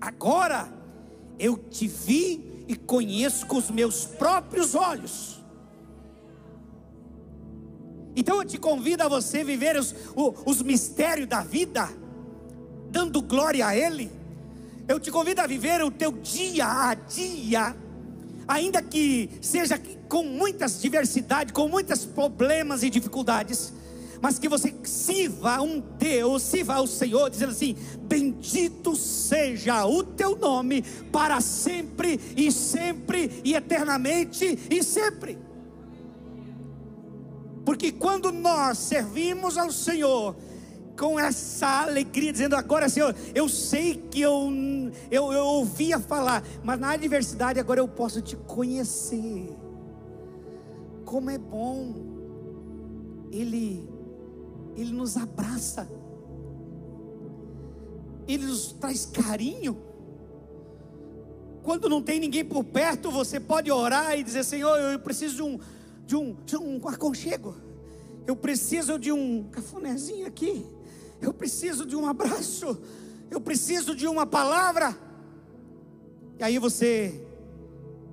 agora 0.00 0.68
eu 1.38 1.56
te 1.56 1.86
vi 1.86 2.64
e 2.66 2.74
conheço 2.74 3.46
com 3.46 3.58
os 3.58 3.70
meus 3.70 4.04
próprios 4.04 4.74
olhos. 4.74 5.40
Então 8.14 8.38
eu 8.38 8.44
te 8.44 8.58
convido 8.58 9.02
a 9.02 9.08
você 9.08 9.42
viver 9.42 9.76
os, 9.76 9.94
os 10.44 10.62
mistérios 10.62 11.28
da 11.28 11.40
vida, 11.40 11.88
dando 12.90 13.22
glória 13.22 13.66
a 13.66 13.76
Ele. 13.76 14.10
Eu 14.86 15.00
te 15.00 15.10
convido 15.10 15.40
a 15.40 15.46
viver 15.46 15.82
o 15.82 15.90
teu 15.90 16.12
dia 16.12 16.66
a 16.66 16.94
dia, 16.94 17.74
ainda 18.46 18.82
que 18.82 19.30
seja 19.40 19.80
com 20.08 20.22
muitas 20.22 20.80
diversidades, 20.80 21.52
com 21.52 21.68
muitos 21.68 22.04
problemas 22.04 22.82
e 22.82 22.90
dificuldades 22.90 23.72
mas 24.22 24.38
que 24.38 24.48
você 24.48 24.72
sirva 24.84 25.60
um 25.60 25.80
Deus, 25.98 26.42
sirva 26.42 26.74
ao 26.74 26.86
Senhor, 26.86 27.28
dizendo 27.28 27.50
assim: 27.50 27.76
Bendito 28.02 28.94
seja 28.94 29.84
o 29.84 30.04
teu 30.04 30.36
nome 30.36 30.82
para 31.10 31.40
sempre 31.40 32.20
e 32.36 32.52
sempre 32.52 33.42
e 33.42 33.54
eternamente 33.54 34.56
e 34.70 34.80
sempre. 34.84 35.36
Porque 37.82 37.98
quando 37.98 38.30
nós 38.30 38.78
servimos 38.78 39.58
ao 39.58 39.72
Senhor, 39.72 40.36
com 40.96 41.18
essa 41.18 41.82
alegria, 41.82 42.30
dizendo 42.30 42.54
agora, 42.54 42.88
Senhor, 42.88 43.12
eu 43.34 43.48
sei 43.48 43.96
que 43.96 44.20
eu, 44.20 44.52
eu, 45.10 45.32
eu 45.32 45.44
ouvia 45.44 45.98
falar, 45.98 46.44
mas 46.62 46.78
na 46.78 46.92
adversidade 46.92 47.58
agora 47.58 47.80
eu 47.80 47.88
posso 47.88 48.22
te 48.22 48.36
conhecer. 48.36 49.48
Como 51.04 51.28
é 51.28 51.36
bom 51.36 51.92
Ele 53.32 53.90
ele 54.76 54.92
nos 54.92 55.16
abraça, 55.16 55.90
Ele 58.28 58.46
nos 58.46 58.74
traz 58.74 59.06
carinho. 59.06 59.76
Quando 61.64 61.88
não 61.88 62.00
tem 62.00 62.20
ninguém 62.20 62.44
por 62.44 62.62
perto, 62.62 63.10
você 63.10 63.40
pode 63.40 63.72
orar 63.72 64.16
e 64.16 64.22
dizer: 64.22 64.44
Senhor, 64.44 64.78
eu 64.78 65.00
preciso 65.00 65.34
de 65.34 65.42
um, 65.42 65.58
de 66.06 66.14
um, 66.14 66.36
de 66.46 66.56
um 66.56 66.88
aconchego, 66.88 67.71
eu 68.26 68.36
preciso 68.36 68.98
de 68.98 69.10
um 69.10 69.44
cafunézinho 69.50 70.26
aqui, 70.26 70.66
eu 71.20 71.32
preciso 71.32 71.84
de 71.84 71.96
um 71.96 72.06
abraço, 72.06 72.80
eu 73.30 73.40
preciso 73.40 73.94
de 73.94 74.06
uma 74.06 74.26
palavra. 74.26 74.96
E 76.38 76.44
aí 76.44 76.58
você 76.58 77.24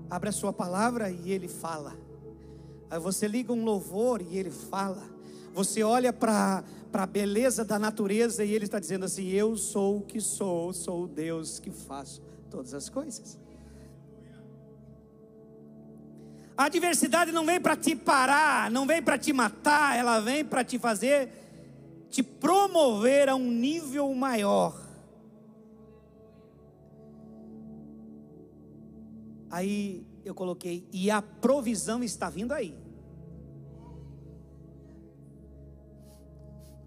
abre 0.09 0.29
a 0.29 0.31
sua 0.31 0.51
palavra 0.51 1.09
e 1.09 1.31
ele 1.31 1.47
fala. 1.47 1.95
Aí 2.89 2.99
você 2.99 3.27
liga 3.27 3.53
um 3.53 3.63
louvor 3.63 4.21
e 4.21 4.37
ele 4.37 4.49
fala. 4.49 5.03
Você 5.53 5.83
olha 5.83 6.11
para 6.11 6.63
a 6.93 7.05
beleza 7.05 7.63
da 7.63 7.77
natureza 7.77 8.43
e 8.43 8.53
ele 8.53 8.65
está 8.65 8.79
dizendo 8.79 9.05
assim: 9.05 9.27
Eu 9.27 9.55
sou 9.57 9.97
o 9.97 10.01
que 10.01 10.19
sou, 10.19 10.73
sou 10.73 11.03
o 11.03 11.07
Deus 11.07 11.59
que 11.59 11.69
faço 11.69 12.21
todas 12.49 12.73
as 12.73 12.89
coisas. 12.89 13.37
A 16.59 16.65
adversidade 16.65 17.31
não 17.31 17.45
vem 17.45 17.57
para 17.57 17.77
te 17.77 17.95
parar, 17.95 18.69
não 18.69 18.85
vem 18.85 19.01
para 19.01 19.17
te 19.17 19.31
matar, 19.31 19.97
ela 19.97 20.19
vem 20.19 20.43
para 20.43 20.61
te 20.61 20.77
fazer, 20.77 21.29
te 22.09 22.21
promover 22.21 23.29
a 23.29 23.35
um 23.37 23.49
nível 23.49 24.13
maior. 24.13 24.77
Aí 29.49 30.05
eu 30.25 30.35
coloquei, 30.35 30.85
e 30.91 31.09
a 31.09 31.21
provisão 31.21 32.03
está 32.03 32.29
vindo 32.29 32.51
aí. 32.51 32.77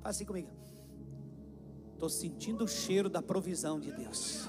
Faz 0.02 0.16
assim 0.16 0.26
comigo. 0.26 0.50
Estou 1.94 2.10
sentindo 2.10 2.64
o 2.64 2.68
cheiro 2.68 3.08
da 3.08 3.22
provisão 3.22 3.80
de 3.80 3.90
Deus. 3.90 4.46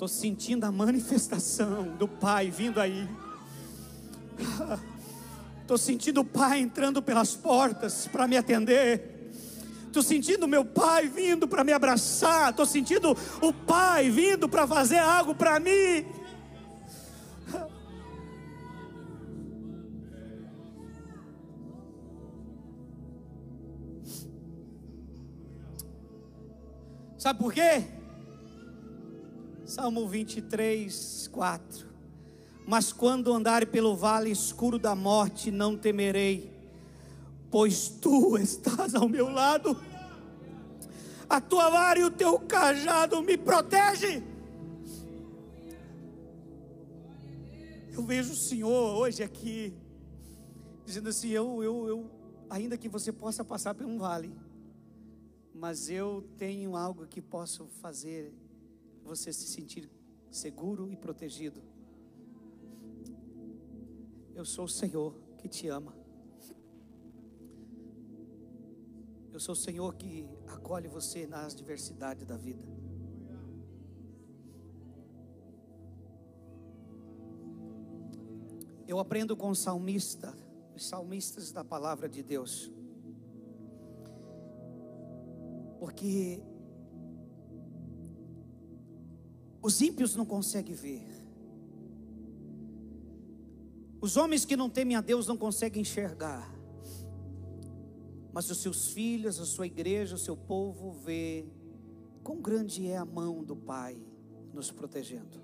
Estou 0.00 0.08
sentindo 0.08 0.64
a 0.64 0.72
manifestação 0.72 1.94
do 1.98 2.08
Pai 2.08 2.50
vindo 2.50 2.80
aí. 2.80 3.06
Estou 5.60 5.76
sentindo 5.76 6.22
o 6.22 6.24
Pai 6.24 6.58
entrando 6.58 7.02
pelas 7.02 7.36
portas 7.36 8.06
para 8.06 8.26
me 8.26 8.34
atender. 8.34 9.30
Estou 9.86 10.02
sentindo 10.02 10.48
meu 10.48 10.64
Pai 10.64 11.06
vindo 11.06 11.46
para 11.46 11.62
me 11.62 11.74
abraçar. 11.74 12.48
Estou 12.48 12.64
sentindo 12.64 13.14
o 13.42 13.52
Pai 13.52 14.08
vindo 14.08 14.48
para 14.48 14.66
fazer 14.66 15.00
algo 15.00 15.34
para 15.34 15.60
mim. 15.60 16.06
Sabe 27.18 27.38
por 27.38 27.52
quê? 27.52 27.99
Salmo 29.70 30.08
23, 30.08 31.28
4. 31.28 31.86
Mas 32.66 32.92
quando 32.92 33.32
andar 33.32 33.64
pelo 33.66 33.94
vale 33.94 34.28
escuro 34.28 34.80
da 34.80 34.96
morte, 34.96 35.52
não 35.52 35.78
temerei, 35.78 36.52
pois 37.52 37.88
tu 37.88 38.36
estás 38.36 38.96
ao 38.96 39.08
meu 39.08 39.28
lado. 39.28 39.80
A 41.28 41.40
tua 41.40 41.70
vara 41.70 42.00
e 42.00 42.02
o 42.02 42.10
teu 42.10 42.36
cajado 42.40 43.22
me 43.22 43.38
protege. 43.38 44.20
Eu 47.92 48.02
vejo 48.02 48.32
o 48.32 48.36
Senhor 48.36 48.96
hoje 48.96 49.22
aqui, 49.22 49.72
dizendo 50.84 51.10
assim: 51.10 51.28
eu, 51.28 51.62
eu, 51.62 51.86
eu, 51.86 52.10
ainda 52.50 52.76
que 52.76 52.88
você 52.88 53.12
possa 53.12 53.44
passar 53.44 53.72
por 53.72 53.86
um 53.86 53.98
vale, 53.98 54.34
mas 55.54 55.88
eu 55.88 56.28
tenho 56.36 56.76
algo 56.76 57.06
que 57.06 57.22
posso 57.22 57.68
fazer 57.80 58.34
você 59.04 59.32
se 59.32 59.46
sentir 59.46 59.90
seguro 60.30 60.90
e 60.90 60.96
protegido. 60.96 61.62
Eu 64.34 64.44
sou 64.44 64.64
o 64.64 64.68
Senhor 64.68 65.14
que 65.38 65.48
te 65.48 65.68
ama. 65.68 65.94
Eu 69.32 69.38
sou 69.38 69.52
o 69.52 69.56
Senhor 69.56 69.94
que 69.94 70.28
acolhe 70.48 70.88
você 70.88 71.26
nas 71.26 71.54
diversidades 71.54 72.26
da 72.26 72.36
vida. 72.36 72.62
Eu 78.86 78.98
aprendo 78.98 79.36
com 79.36 79.50
o 79.50 79.54
salmista, 79.54 80.34
os 80.74 80.84
salmistas 80.86 81.52
da 81.52 81.64
palavra 81.64 82.08
de 82.08 82.22
Deus. 82.22 82.72
Porque 85.78 86.42
os 89.62 89.80
ímpios 89.80 90.16
não 90.16 90.24
conseguem 90.24 90.74
ver. 90.74 91.06
Os 94.00 94.16
homens 94.16 94.44
que 94.44 94.56
não 94.56 94.70
temem 94.70 94.96
a 94.96 95.00
Deus 95.00 95.26
não 95.26 95.36
conseguem 95.36 95.82
enxergar. 95.82 96.50
Mas 98.32 98.48
os 98.48 98.58
seus 98.58 98.88
filhos, 98.92 99.38
a 99.38 99.44
sua 99.44 99.66
igreja, 99.66 100.14
o 100.14 100.18
seu 100.18 100.36
povo 100.36 100.92
vê 100.92 101.46
quão 102.22 102.40
grande 102.40 102.86
é 102.86 102.96
a 102.96 103.04
mão 103.04 103.44
do 103.44 103.56
Pai 103.56 104.00
nos 104.54 104.70
protegendo. 104.70 105.40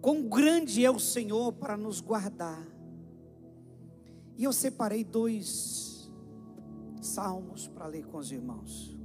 Quão 0.00 0.28
grande 0.28 0.84
é 0.84 0.90
o 0.90 0.98
Senhor 0.98 1.52
para 1.52 1.76
nos 1.76 2.00
guardar. 2.00 2.66
E 4.36 4.44
eu 4.44 4.52
separei 4.52 5.02
dois 5.02 6.12
salmos 7.00 7.66
para 7.68 7.86
ler 7.86 8.04
com 8.06 8.18
os 8.18 8.30
irmãos. 8.30 8.95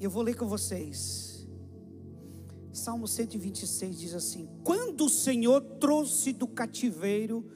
Eu 0.00 0.10
vou 0.10 0.22
ler 0.22 0.34
com 0.34 0.46
vocês. 0.46 1.46
Salmo 2.72 3.06
126 3.06 3.98
diz 3.98 4.14
assim: 4.14 4.48
Quando 4.64 5.04
o 5.04 5.10
Senhor 5.10 5.60
trouxe 5.78 6.32
do 6.32 6.48
cativeiro 6.48 7.46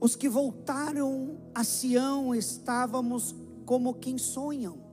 os 0.00 0.16
que 0.16 0.28
voltaram 0.28 1.38
a 1.54 1.62
Sião, 1.62 2.34
estávamos 2.34 3.34
como 3.66 3.94
quem 3.94 4.16
sonham 4.16 4.90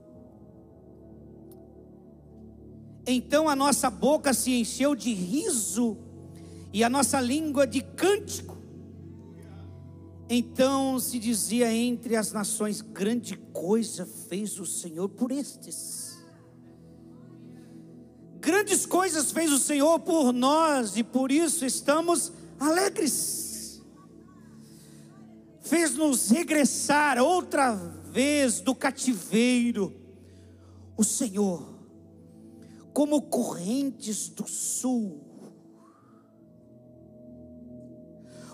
Então 3.10 3.48
a 3.48 3.56
nossa 3.56 3.88
boca 3.88 4.34
se 4.34 4.52
encheu 4.52 4.94
de 4.94 5.14
riso 5.14 5.96
e 6.74 6.84
a 6.84 6.90
nossa 6.90 7.18
língua 7.18 7.66
de 7.66 7.80
cântico. 7.80 8.58
Então 10.28 11.00
se 11.00 11.18
dizia 11.18 11.72
entre 11.72 12.16
as 12.16 12.32
nações: 12.32 12.82
grande 12.82 13.34
coisa 13.50 14.04
fez 14.04 14.60
o 14.60 14.66
Senhor 14.66 15.08
por 15.08 15.32
estes. 15.32 16.17
Grandes 18.48 18.86
coisas 18.86 19.30
fez 19.30 19.52
o 19.52 19.58
Senhor 19.58 20.00
por 20.00 20.32
nós 20.32 20.96
e 20.96 21.04
por 21.04 21.30
isso 21.30 21.66
estamos 21.66 22.32
alegres. 22.58 23.82
Fez-nos 25.60 26.30
regressar 26.30 27.18
outra 27.18 27.74
vez 27.74 28.62
do 28.62 28.74
cativeiro. 28.74 29.94
O 30.96 31.04
Senhor 31.04 31.78
como 32.94 33.20
correntes 33.20 34.30
do 34.30 34.48
sul. 34.48 35.20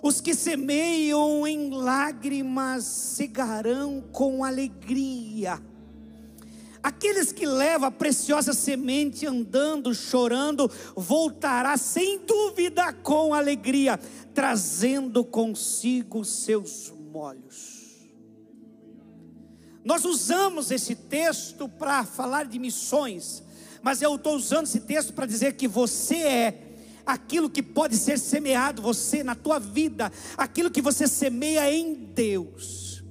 Os 0.02 0.20
que 0.20 0.34
semeiam 0.34 1.46
em 1.46 1.70
lágrimas 1.70 2.82
cegarão 2.82 4.02
com 4.10 4.44
alegria. 4.44 5.62
Aqueles 6.84 7.32
que 7.32 7.46
levam 7.46 7.88
a 7.88 7.90
preciosa 7.90 8.52
semente 8.52 9.26
andando, 9.26 9.94
chorando, 9.94 10.70
voltará 10.94 11.78
sem 11.78 12.18
dúvida 12.18 12.92
com 12.92 13.32
alegria, 13.32 13.98
trazendo 14.34 15.24
consigo 15.24 16.22
seus 16.26 16.92
molhos. 17.10 18.04
Nós 19.82 20.04
usamos 20.04 20.70
esse 20.70 20.94
texto 20.94 21.70
para 21.70 22.04
falar 22.04 22.44
de 22.44 22.58
missões, 22.58 23.42
mas 23.80 24.02
eu 24.02 24.16
estou 24.16 24.36
usando 24.36 24.66
esse 24.66 24.80
texto 24.80 25.14
para 25.14 25.24
dizer 25.24 25.54
que 25.54 25.66
você 25.66 26.16
é 26.16 26.76
aquilo 27.06 27.48
que 27.48 27.62
pode 27.62 27.96
ser 27.96 28.18
semeado, 28.18 28.82
você 28.82 29.24
na 29.24 29.34
tua 29.34 29.58
vida, 29.58 30.12
aquilo 30.36 30.70
que 30.70 30.82
você 30.82 31.08
semeia 31.08 31.72
em 31.72 31.94
Deus, 31.94 33.02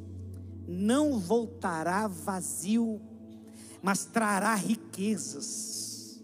não 0.68 1.18
voltará 1.18 2.08
vazio, 2.08 3.02
mas 3.84 4.06
trará 4.06 4.56
riquezas. 4.56 6.20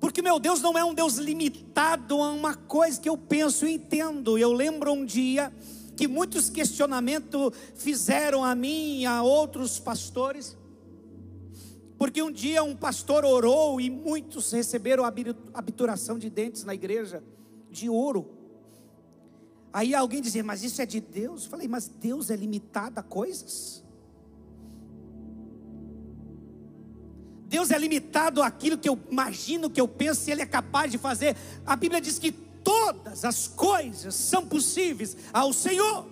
Porque 0.00 0.20
meu 0.20 0.40
Deus 0.40 0.60
não 0.60 0.76
é 0.76 0.84
um 0.84 0.94
Deus 0.94 1.14
limitado 1.14 2.20
a 2.20 2.32
uma 2.32 2.56
coisa 2.56 3.00
que 3.00 3.08
eu 3.08 3.16
penso 3.16 3.66
e 3.66 3.74
entendo. 3.74 4.36
Eu 4.36 4.52
lembro 4.52 4.92
um 4.92 5.04
dia 5.04 5.52
que 5.96 6.08
muitos 6.08 6.50
questionamentos 6.50 7.52
fizeram 7.76 8.44
a 8.44 8.54
mim 8.54 9.00
e 9.00 9.06
a 9.06 9.22
outros 9.22 9.78
pastores 9.78 10.56
porque 11.98 12.22
um 12.22 12.30
dia 12.30 12.62
um 12.62 12.76
pastor 12.76 13.24
orou 13.24 13.80
e 13.80 13.90
muitos 13.90 14.52
receberam 14.52 15.04
a 15.04 15.12
habituração 15.52 16.16
de 16.16 16.30
dentes 16.30 16.62
na 16.62 16.72
igreja, 16.72 17.24
de 17.68 17.90
ouro. 17.90 18.30
Aí 19.72 19.94
alguém 19.94 20.22
dizia, 20.22 20.44
mas 20.44 20.62
isso 20.62 20.80
é 20.80 20.86
de 20.86 21.00
Deus? 21.00 21.44
Eu 21.44 21.50
falei, 21.50 21.66
mas 21.66 21.88
Deus 21.88 22.30
é 22.30 22.36
limitado 22.36 23.00
a 23.00 23.02
coisas? 23.02 23.82
Deus 27.48 27.70
é 27.70 27.78
limitado 27.78 28.42
àquilo 28.42 28.76
que 28.76 28.88
eu 28.88 28.98
imagino, 29.10 29.70
que 29.70 29.80
eu 29.80 29.88
penso, 29.88 30.20
se 30.20 30.30
Ele 30.30 30.42
é 30.42 30.46
capaz 30.46 30.92
de 30.92 30.98
fazer. 30.98 31.34
A 31.64 31.74
Bíblia 31.74 31.98
diz 31.98 32.18
que 32.18 32.30
todas 32.30 33.24
as 33.24 33.48
coisas 33.48 34.14
são 34.14 34.46
possíveis 34.46 35.16
ao 35.32 35.50
Senhor. 35.54 36.04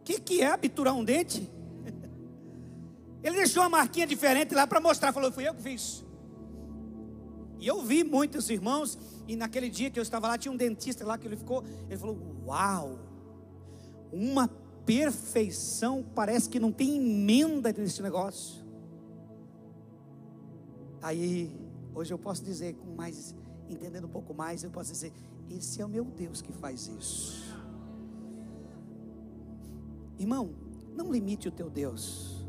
O 0.00 0.04
que, 0.04 0.20
que 0.20 0.42
é 0.42 0.48
habiturar 0.48 0.94
um 0.94 1.02
dente? 1.02 1.50
Ele 3.24 3.36
deixou 3.36 3.62
uma 3.62 3.70
marquinha 3.70 4.06
diferente 4.06 4.54
lá 4.54 4.66
para 4.66 4.80
mostrar, 4.80 5.14
falou: 5.14 5.32
fui 5.32 5.48
eu 5.48 5.54
que 5.54 5.62
fiz. 5.62 6.04
E 7.58 7.66
eu 7.66 7.82
vi 7.82 8.04
muitos 8.04 8.50
irmãos, 8.50 8.98
e 9.26 9.34
naquele 9.34 9.70
dia 9.70 9.90
que 9.90 9.98
eu 9.98 10.02
estava 10.02 10.28
lá, 10.28 10.36
tinha 10.36 10.52
um 10.52 10.56
dentista 10.58 11.06
lá 11.06 11.16
que 11.16 11.26
ele 11.26 11.36
ficou, 11.36 11.64
ele 11.88 11.96
falou: 11.96 12.18
Uau, 12.44 12.98
uma 14.12 14.46
perfeição, 14.84 16.04
parece 16.14 16.50
que 16.50 16.60
não 16.60 16.70
tem 16.70 16.96
emenda 16.96 17.72
nesse 17.72 18.02
negócio. 18.02 18.63
Aí, 21.04 21.54
hoje 21.94 22.14
eu 22.14 22.18
posso 22.18 22.42
dizer 22.42 22.76
com 22.76 22.94
mais, 22.94 23.34
entendendo 23.68 24.06
um 24.06 24.10
pouco 24.10 24.32
mais, 24.32 24.64
eu 24.64 24.70
posso 24.70 24.90
dizer: 24.90 25.12
Esse 25.50 25.82
é 25.82 25.84
o 25.84 25.88
meu 25.88 26.02
Deus 26.02 26.40
que 26.40 26.50
faz 26.50 26.88
isso. 26.88 27.44
Irmão, 30.18 30.54
não 30.96 31.12
limite 31.12 31.46
o 31.46 31.52
teu 31.52 31.68
Deus. 31.68 32.42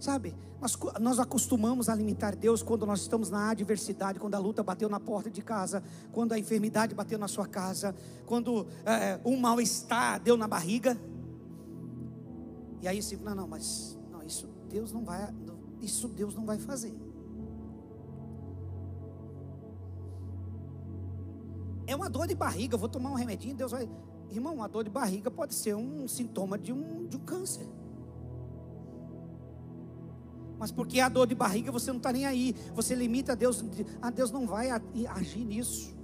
Sabe, 0.00 0.34
nós, 0.58 0.78
nós 0.98 1.18
acostumamos 1.18 1.90
a 1.90 1.94
limitar 1.94 2.34
Deus 2.34 2.62
quando 2.62 2.86
nós 2.86 3.02
estamos 3.02 3.28
na 3.28 3.50
adversidade, 3.50 4.18
quando 4.18 4.34
a 4.34 4.38
luta 4.38 4.62
bateu 4.62 4.88
na 4.88 4.98
porta 4.98 5.30
de 5.30 5.42
casa, 5.42 5.82
quando 6.12 6.32
a 6.32 6.38
enfermidade 6.38 6.94
bateu 6.94 7.18
na 7.18 7.28
sua 7.28 7.46
casa, 7.46 7.94
quando 8.24 8.66
é, 8.86 9.20
um 9.22 9.36
mal-estar 9.36 10.18
deu 10.18 10.34
na 10.34 10.48
barriga. 10.48 10.98
E 12.80 12.88
aí 12.88 13.02
você, 13.02 13.18
não, 13.18 13.34
não, 13.34 13.46
mas 13.46 13.98
não, 14.10 14.22
isso 14.22 14.48
Deus 14.70 14.92
não 14.92 15.04
vai, 15.04 15.30
isso 15.80 16.08
Deus 16.08 16.34
não 16.34 16.44
vai 16.44 16.58
fazer. 16.58 16.94
É 21.86 21.94
uma 21.94 22.10
dor 22.10 22.26
de 22.26 22.34
barriga, 22.34 22.76
vou 22.76 22.88
tomar 22.88 23.10
um 23.10 23.14
remedinho, 23.14 23.54
Deus 23.54 23.72
vai. 23.72 23.88
Irmão, 24.30 24.54
uma 24.54 24.68
dor 24.68 24.82
de 24.82 24.90
barriga 24.90 25.30
pode 25.30 25.54
ser 25.54 25.74
um 25.74 26.08
sintoma 26.08 26.58
de 26.58 26.72
um, 26.72 27.06
de 27.06 27.16
um 27.16 27.20
câncer. 27.20 27.66
Mas 30.58 30.72
porque 30.72 31.00
a 31.00 31.08
dor 31.08 31.26
de 31.26 31.34
barriga 31.34 31.70
você 31.70 31.90
não 31.90 31.98
está 31.98 32.12
nem 32.12 32.26
aí. 32.26 32.54
Você 32.74 32.94
limita 32.94 33.32
a 33.32 33.34
Deus. 33.34 33.64
Ah, 34.00 34.10
Deus 34.10 34.30
não 34.30 34.46
vai 34.46 34.70
agir 34.70 35.44
nisso. 35.44 35.94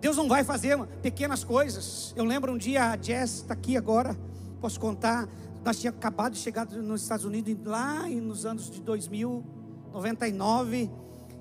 Deus 0.00 0.16
não 0.16 0.26
vai 0.26 0.42
fazer 0.42 0.76
pequenas 1.00 1.44
coisas. 1.44 2.12
Eu 2.16 2.24
lembro 2.24 2.52
um 2.52 2.58
dia, 2.58 2.90
a 2.90 2.96
Jess 3.00 3.42
está 3.42 3.54
aqui 3.54 3.76
agora. 3.76 4.18
Posso 4.60 4.80
contar. 4.80 5.28
Nós 5.64 5.78
tínhamos 5.78 5.98
acabado 5.98 6.32
de 6.32 6.38
chegar 6.38 6.66
nos 6.66 7.02
Estados 7.02 7.24
Unidos 7.24 7.56
lá 7.64 8.08
nos 8.08 8.44
anos 8.44 8.68
de 8.70 8.80
2000, 8.80 9.44
99. 9.92 10.90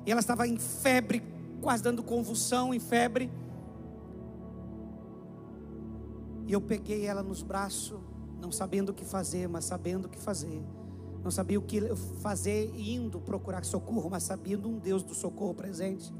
E 0.05 0.12
ela 0.12 0.19
estava 0.19 0.47
em 0.47 0.57
febre 0.57 1.23
quase 1.62 1.84
dando 1.84 2.03
convulsão, 2.03 2.73
em 2.73 2.79
febre. 2.79 3.31
E 6.47 6.53
eu 6.53 6.60
peguei 6.60 7.05
ela 7.05 7.23
nos 7.23 7.41
braços, 7.41 7.99
não 8.41 8.51
sabendo 8.51 8.89
o 8.89 8.93
que 8.93 9.05
fazer, 9.05 9.47
mas 9.47 9.65
sabendo 9.65 10.05
o 10.05 10.10
que 10.10 10.19
fazer. 10.19 10.62
Não 11.23 11.29
sabia 11.29 11.60
o 11.60 11.62
que 11.62 11.79
fazer 12.19 12.73
indo 12.75 13.21
procurar 13.21 13.63
socorro, 13.63 14.10
mas 14.10 14.23
sabendo 14.23 14.67
um 14.67 14.79
Deus 14.79 15.03
do 15.03 15.13
socorro 15.13 15.53
presente. 15.53 16.12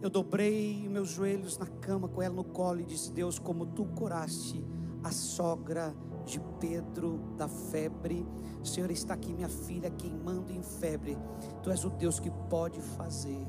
Eu 0.00 0.10
dobrei 0.10 0.88
meus 0.88 1.10
joelhos 1.10 1.56
na 1.56 1.66
cama 1.66 2.08
com 2.08 2.20
ela 2.20 2.34
no 2.34 2.42
colo 2.42 2.80
e 2.80 2.84
disse: 2.84 3.12
Deus, 3.12 3.38
como 3.38 3.64
tu 3.66 3.84
curaste 3.84 4.64
a 5.04 5.12
sogra 5.12 5.94
de 6.24 6.40
Pedro 6.60 7.18
da 7.36 7.48
febre, 7.48 8.26
Senhor, 8.62 8.90
está 8.90 9.14
aqui 9.14 9.32
minha 9.32 9.48
filha 9.48 9.90
queimando 9.90 10.52
em 10.52 10.62
febre. 10.62 11.18
Tu 11.62 11.70
és 11.70 11.84
o 11.84 11.90
Deus 11.90 12.20
que 12.20 12.30
pode 12.48 12.80
fazer. 12.80 13.44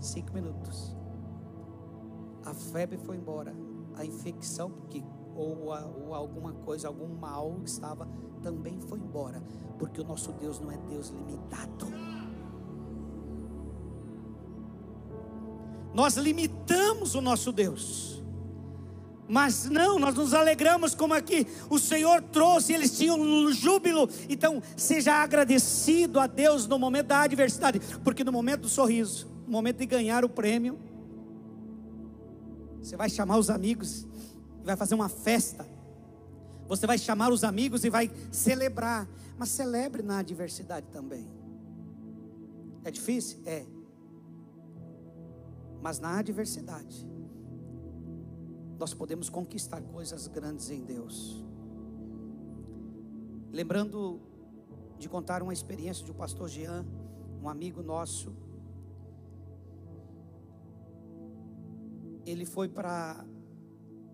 Cinco 0.00 0.32
minutos. 0.34 0.94
A 2.44 2.54
febre 2.54 2.98
foi 2.98 3.16
embora. 3.16 3.54
A 3.96 4.04
infecção, 4.04 4.70
porque 4.70 5.02
ou, 5.34 5.68
ou 5.68 6.14
alguma 6.14 6.52
coisa, 6.52 6.88
algum 6.88 7.08
mal 7.08 7.60
estava, 7.64 8.08
também 8.42 8.80
foi 8.80 8.98
embora. 8.98 9.42
Porque 9.78 10.00
o 10.00 10.04
nosso 10.04 10.32
Deus 10.32 10.60
não 10.60 10.70
é 10.70 10.78
Deus 10.78 11.08
limitado. 11.08 11.86
Nós 15.92 16.16
limitamos 16.16 17.14
o 17.14 17.20
nosso 17.20 17.50
Deus. 17.52 18.22
Mas 19.28 19.68
não, 19.68 19.98
nós 19.98 20.14
nos 20.14 20.32
alegramos 20.32 20.94
como 20.94 21.12
aqui 21.12 21.46
o 21.68 21.78
Senhor 21.78 22.22
trouxe, 22.22 22.72
eles 22.72 22.96
tinham 22.96 23.50
júbilo. 23.52 24.08
Então, 24.28 24.62
seja 24.76 25.14
agradecido 25.14 26.20
a 26.20 26.26
Deus 26.26 26.66
no 26.66 26.78
momento 26.78 27.08
da 27.08 27.22
adversidade, 27.22 27.80
porque 28.04 28.22
no 28.22 28.30
momento 28.30 28.62
do 28.62 28.68
sorriso, 28.68 29.26
no 29.44 29.52
momento 29.52 29.78
de 29.78 29.86
ganhar 29.86 30.24
o 30.24 30.28
prêmio, 30.28 30.78
você 32.80 32.96
vai 32.96 33.10
chamar 33.10 33.36
os 33.38 33.50
amigos 33.50 34.06
e 34.62 34.64
vai 34.64 34.76
fazer 34.76 34.94
uma 34.94 35.08
festa. 35.08 35.66
Você 36.68 36.86
vai 36.86 36.98
chamar 36.98 37.32
os 37.32 37.42
amigos 37.42 37.84
e 37.84 37.90
vai 37.90 38.10
celebrar, 38.30 39.08
mas 39.36 39.48
celebre 39.48 40.02
na 40.02 40.18
adversidade 40.18 40.86
também. 40.92 41.28
É 42.84 42.90
difícil? 42.92 43.40
É. 43.44 43.64
Mas 45.82 45.98
na 45.98 46.18
adversidade, 46.18 47.04
nós 48.78 48.92
podemos 48.92 49.28
conquistar 49.30 49.80
coisas 49.82 50.26
grandes 50.26 50.70
em 50.70 50.84
Deus. 50.84 51.44
Lembrando 53.52 54.20
de 54.98 55.08
contar 55.08 55.42
uma 55.42 55.52
experiência 55.52 56.04
de 56.04 56.10
um 56.10 56.14
pastor 56.14 56.48
Jean, 56.48 56.84
um 57.42 57.48
amigo 57.48 57.82
nosso. 57.82 58.34
Ele 62.24 62.44
foi 62.44 62.68
para. 62.68 63.24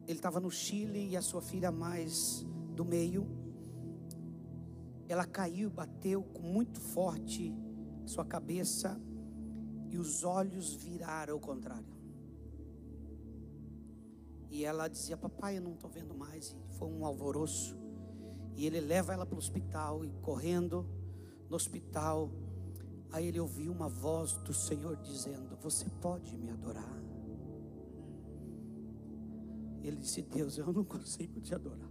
Ele 0.06 0.18
estava 0.18 0.38
no 0.38 0.50
Chile 0.50 1.08
e 1.10 1.16
a 1.16 1.22
sua 1.22 1.40
filha 1.40 1.72
mais 1.72 2.44
do 2.74 2.84
meio. 2.84 3.26
Ela 5.08 5.24
caiu, 5.24 5.70
bateu 5.70 6.22
com 6.22 6.42
muito 6.42 6.80
forte 6.80 7.54
sua 8.06 8.24
cabeça 8.24 9.00
e 9.90 9.98
os 9.98 10.24
olhos 10.24 10.74
viraram 10.74 11.34
ao 11.34 11.40
contrário. 11.40 11.91
E 14.52 14.66
ela 14.66 14.86
dizia: 14.86 15.16
Papai, 15.16 15.56
eu 15.56 15.62
não 15.62 15.72
estou 15.72 15.88
vendo 15.88 16.14
mais. 16.14 16.50
E 16.50 16.76
foi 16.76 16.86
um 16.86 17.06
alvoroço. 17.06 17.74
E 18.54 18.66
ele 18.66 18.80
leva 18.80 19.14
ela 19.14 19.24
para 19.24 19.34
o 19.34 19.38
hospital. 19.38 20.04
E 20.04 20.12
correndo 20.20 20.86
no 21.48 21.56
hospital, 21.56 22.30
aí 23.10 23.26
ele 23.26 23.40
ouviu 23.40 23.72
uma 23.72 23.88
voz 23.88 24.34
do 24.34 24.52
Senhor 24.52 24.94
dizendo: 24.98 25.56
Você 25.62 25.86
pode 26.02 26.36
me 26.36 26.50
adorar. 26.50 27.02
Ele 29.82 29.96
disse: 29.96 30.20
Deus, 30.20 30.58
eu 30.58 30.70
não 30.70 30.84
consigo 30.84 31.40
te 31.40 31.54
adorar. 31.54 31.90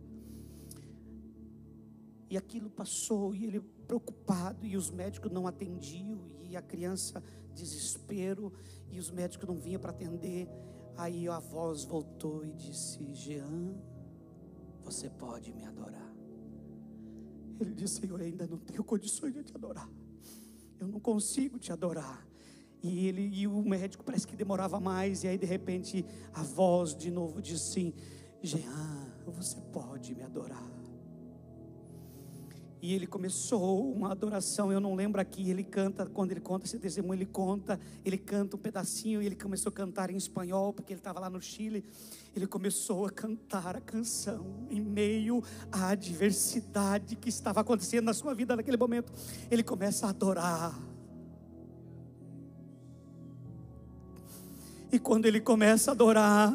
E 2.30 2.38
aquilo 2.38 2.69
passou, 2.69 3.34
e 3.34 3.43
ele 3.43 3.60
preocupado, 3.60 4.65
e 4.67 4.78
os 4.78 4.91
médicos 4.91 5.32
não 5.32 5.47
atendiam, 5.47 6.21
e 6.39 6.56
a 6.56 6.62
criança 6.62 7.21
desespero, 7.56 8.54
e 8.89 9.00
os 9.00 9.10
médicos 9.10 9.47
não 9.47 9.58
vinham 9.58 9.82
para 9.82 9.89
atender. 9.89 10.47
Aí 10.98 11.28
a 11.28 11.40
voz 11.40 11.84
voltou 11.84 12.46
e 12.46 12.54
disse: 12.54 13.14
Jean, 13.14 13.76
você 14.84 15.10
pode 15.10 15.54
me 15.54 15.66
adorar. 15.66 16.14
Ele 17.60 17.74
disse: 17.74 18.06
Eu 18.08 18.18
ainda 18.18 18.48
não 18.48 18.58
tenho 18.58 18.84
condições 18.84 19.34
de 19.34 19.44
te 19.44 19.56
adorar. 19.56 19.90
Eu 20.80 20.88
não 20.88 21.00
consigo 21.00 21.60
te 21.60 21.72
adorar. 21.72 22.28
E 22.84 23.08
ele 23.08 23.22
e 23.22 23.48
o 23.48 23.62
médico 23.62 24.04
parece 24.04 24.26
que 24.26 24.36
demorava 24.36 24.80
mais. 24.80 25.24
E 25.24 25.28
aí 25.28 25.38
de 25.38 25.46
repente 25.46 26.06
a 26.34 26.42
voz 26.42 26.96
de 26.96 27.12
novo 27.12 27.42
disse 27.42 27.94
Jean, 28.42 29.14
você 29.26 29.62
pode 29.72 30.16
me 30.16 30.24
adorar. 30.24 30.81
E 32.82 32.96
ele 32.96 33.06
começou 33.06 33.94
uma 33.94 34.12
adoração, 34.12 34.72
eu 34.72 34.80
não 34.80 34.96
lembro 34.96 35.22
aqui, 35.22 35.48
ele 35.52 35.63
canta, 35.63 36.04
quando 36.08 36.32
ele 36.32 36.41
conta 36.41 36.65
esse 36.65 36.80
testemunho, 36.80 37.13
ele 37.13 37.28
conta, 37.28 37.80
ele 38.04 38.17
canta 38.17 38.56
um 38.56 38.60
pedacinho 38.60 39.22
e 39.22 39.28
ele 39.28 39.36
começou 39.36 39.70
a 39.70 39.74
cantar 39.74 40.10
em 40.10 40.17
espanhol, 40.17 40.74
porque 40.74 40.94
ele 40.94 41.00
estava 41.00 41.20
lá 41.20 41.30
no 41.30 41.39
Chile. 41.39 41.86
Ele 42.36 42.48
começou 42.48 43.06
a 43.06 43.12
cantar 43.12 43.76
a 43.76 43.82
canção 43.82 44.65
em 44.67 44.82
meio 44.82 45.44
à 45.72 45.89
adversidade 45.89 47.15
que 47.15 47.30
estava 47.30 47.60
acontecendo 47.60 48.06
na 48.06 48.15
sua 48.15 48.34
vida 48.34 48.56
naquele 48.56 48.78
momento. 48.78 49.13
Ele 49.52 49.62
começa 49.62 50.08
a 50.08 50.10
adorar. 50.10 50.76
E 54.91 54.98
quando 54.98 55.28
ele 55.28 55.39
começa 55.39 55.91
a 55.91 55.94
adorar, 55.94 56.52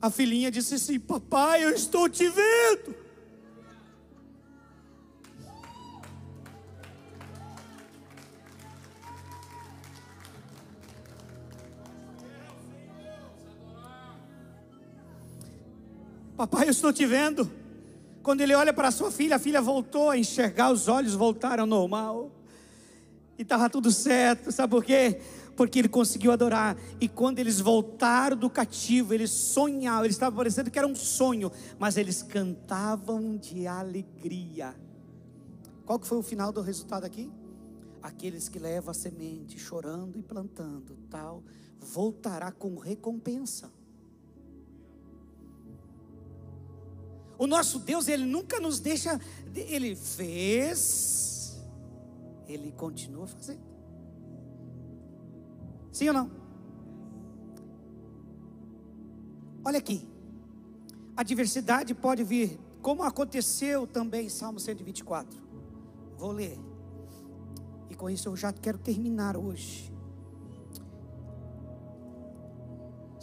a 0.00 0.10
filhinha 0.10 0.48
disse 0.48 0.74
assim: 0.74 1.00
Papai, 1.00 1.64
eu 1.64 1.70
estou 1.70 2.08
te 2.08 2.28
vendo. 2.28 3.03
Papai, 16.36 16.66
eu 16.66 16.70
estou 16.70 16.92
te 16.92 17.06
vendo. 17.06 17.48
Quando 18.20 18.40
ele 18.40 18.54
olha 18.54 18.72
para 18.72 18.90
sua 18.90 19.08
filha, 19.08 19.36
a 19.36 19.38
filha 19.38 19.62
voltou 19.62 20.10
a 20.10 20.18
enxergar, 20.18 20.72
os 20.72 20.88
olhos 20.88 21.14
voltaram 21.14 21.62
ao 21.62 21.66
normal. 21.66 22.32
E 23.38 23.42
estava 23.42 23.70
tudo 23.70 23.92
certo, 23.92 24.50
sabe 24.50 24.72
por 24.72 24.84
quê? 24.84 25.20
Porque 25.56 25.78
ele 25.78 25.88
conseguiu 25.88 26.32
adorar. 26.32 26.76
E 27.00 27.08
quando 27.08 27.38
eles 27.38 27.60
voltaram 27.60 28.36
do 28.36 28.50
cativo, 28.50 29.14
eles 29.14 29.30
sonhavam, 29.30 30.06
eles 30.06 30.16
estavam 30.16 30.36
parecendo 30.36 30.72
que 30.72 30.78
era 30.78 30.88
um 30.88 30.96
sonho, 30.96 31.52
mas 31.78 31.96
eles 31.96 32.20
cantavam 32.20 33.36
de 33.36 33.68
alegria. 33.68 34.74
Qual 35.86 36.00
que 36.00 36.06
foi 36.06 36.18
o 36.18 36.22
final 36.22 36.50
do 36.50 36.62
resultado 36.62 37.04
aqui? 37.04 37.30
Aqueles 38.02 38.48
que 38.48 38.58
levam 38.58 38.90
a 38.90 38.94
semente, 38.94 39.56
chorando 39.56 40.18
e 40.18 40.22
plantando, 40.22 40.98
tal, 41.08 41.44
voltará 41.78 42.50
com 42.50 42.76
recompensa. 42.76 43.70
O 47.44 47.46
nosso 47.46 47.78
Deus, 47.78 48.08
Ele 48.08 48.24
nunca 48.24 48.58
nos 48.58 48.80
deixa, 48.80 49.20
Ele 49.54 49.94
fez, 49.94 51.62
Ele 52.48 52.72
continua 52.72 53.26
fazendo. 53.26 53.60
Sim 55.92 56.08
ou 56.08 56.14
não? 56.14 56.30
Olha 59.62 59.76
aqui, 59.76 60.08
a 61.14 61.22
diversidade 61.22 61.94
pode 61.94 62.24
vir, 62.24 62.58
como 62.80 63.02
aconteceu 63.02 63.86
também 63.86 64.24
em 64.24 64.30
Salmo 64.30 64.58
124. 64.58 65.38
Vou 66.16 66.32
ler, 66.32 66.58
e 67.90 67.94
com 67.94 68.08
isso 68.08 68.30
eu 68.30 68.36
já 68.36 68.54
quero 68.54 68.78
terminar 68.78 69.36
hoje. 69.36 69.93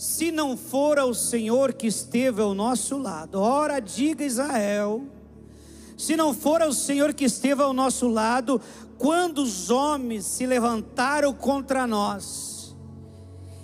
Se 0.01 0.31
não 0.31 0.57
fora 0.57 1.05
o 1.05 1.13
Senhor 1.13 1.73
que 1.73 1.85
esteve 1.85 2.41
ao 2.41 2.55
nosso 2.55 2.97
lado, 2.97 3.39
ora 3.39 3.79
diga 3.79 4.25
Israel, 4.25 5.05
se 5.95 6.17
não 6.17 6.33
fora 6.33 6.67
o 6.67 6.73
Senhor 6.73 7.13
que 7.13 7.23
esteve 7.23 7.61
ao 7.61 7.71
nosso 7.71 8.07
lado, 8.07 8.59
quando 8.97 9.43
os 9.43 9.69
homens 9.69 10.25
se 10.25 10.47
levantaram 10.47 11.31
contra 11.31 11.85
nós, 11.85 12.75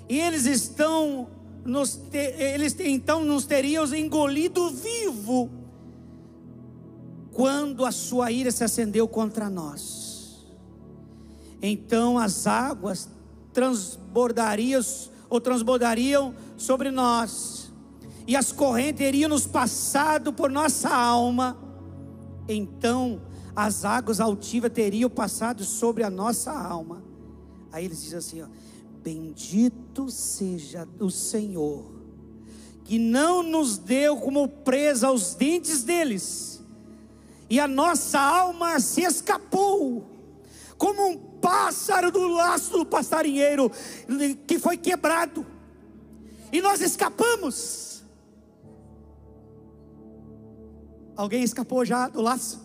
e 0.07 0.19
eles 0.19 0.45
estão, 0.45 1.27
nos, 1.65 1.99
eles 2.13 2.79
então 2.81 3.25
nos 3.25 3.47
teriam 3.47 3.91
engolido 3.95 4.69
vivo, 4.69 5.49
quando 7.31 7.83
a 7.83 7.91
sua 7.91 8.31
ira 8.31 8.51
se 8.51 8.63
acendeu 8.63 9.07
contra 9.07 9.49
nós, 9.49 10.45
então 11.63 12.15
as 12.15 12.45
águas 12.45 13.09
transbordariam 13.51 14.79
ou 15.29 15.41
transbordariam 15.41 16.33
sobre 16.57 16.91
nós, 16.91 17.71
e 18.25 18.35
as 18.35 18.51
correntes 18.51 18.99
teriam 18.99 19.29
nos 19.29 19.47
passado 19.47 20.33
por 20.33 20.49
nossa 20.49 20.89
alma, 20.89 21.57
então 22.47 23.21
as 23.55 23.85
águas 23.85 24.19
altivas 24.19 24.71
teriam 24.71 25.09
passado 25.09 25.63
sobre 25.63 26.03
a 26.03 26.09
nossa 26.09 26.51
alma, 26.51 27.07
Aí 27.71 27.85
eles 27.85 28.01
dizem 28.01 28.17
assim: 28.17 28.41
ó, 28.41 28.47
Bendito 29.03 30.09
seja 30.09 30.87
o 30.99 31.09
Senhor, 31.09 31.85
que 32.83 32.97
não 32.97 33.43
nos 33.43 33.77
deu 33.77 34.17
como 34.17 34.47
presa 34.47 35.07
aos 35.07 35.35
dentes 35.35 35.83
deles, 35.83 36.61
e 37.49 37.59
a 37.59 37.67
nossa 37.67 38.19
alma 38.19 38.79
se 38.79 39.01
escapou, 39.01 40.05
como 40.77 41.07
um 41.07 41.17
pássaro 41.41 42.11
do 42.11 42.27
laço 42.27 42.71
do 42.77 42.85
passarinheiro 42.85 43.71
que 44.45 44.59
foi 44.59 44.77
quebrado, 44.77 45.45
e 46.51 46.61
nós 46.61 46.81
escapamos. 46.81 48.03
Alguém 51.15 51.43
escapou 51.43 51.83
já 51.83 52.07
do 52.07 52.21
laço? 52.21 52.61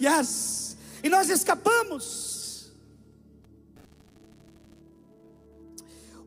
Yes, 0.00 0.76
e 1.02 1.08
nós 1.08 1.28
escapamos. 1.28 2.72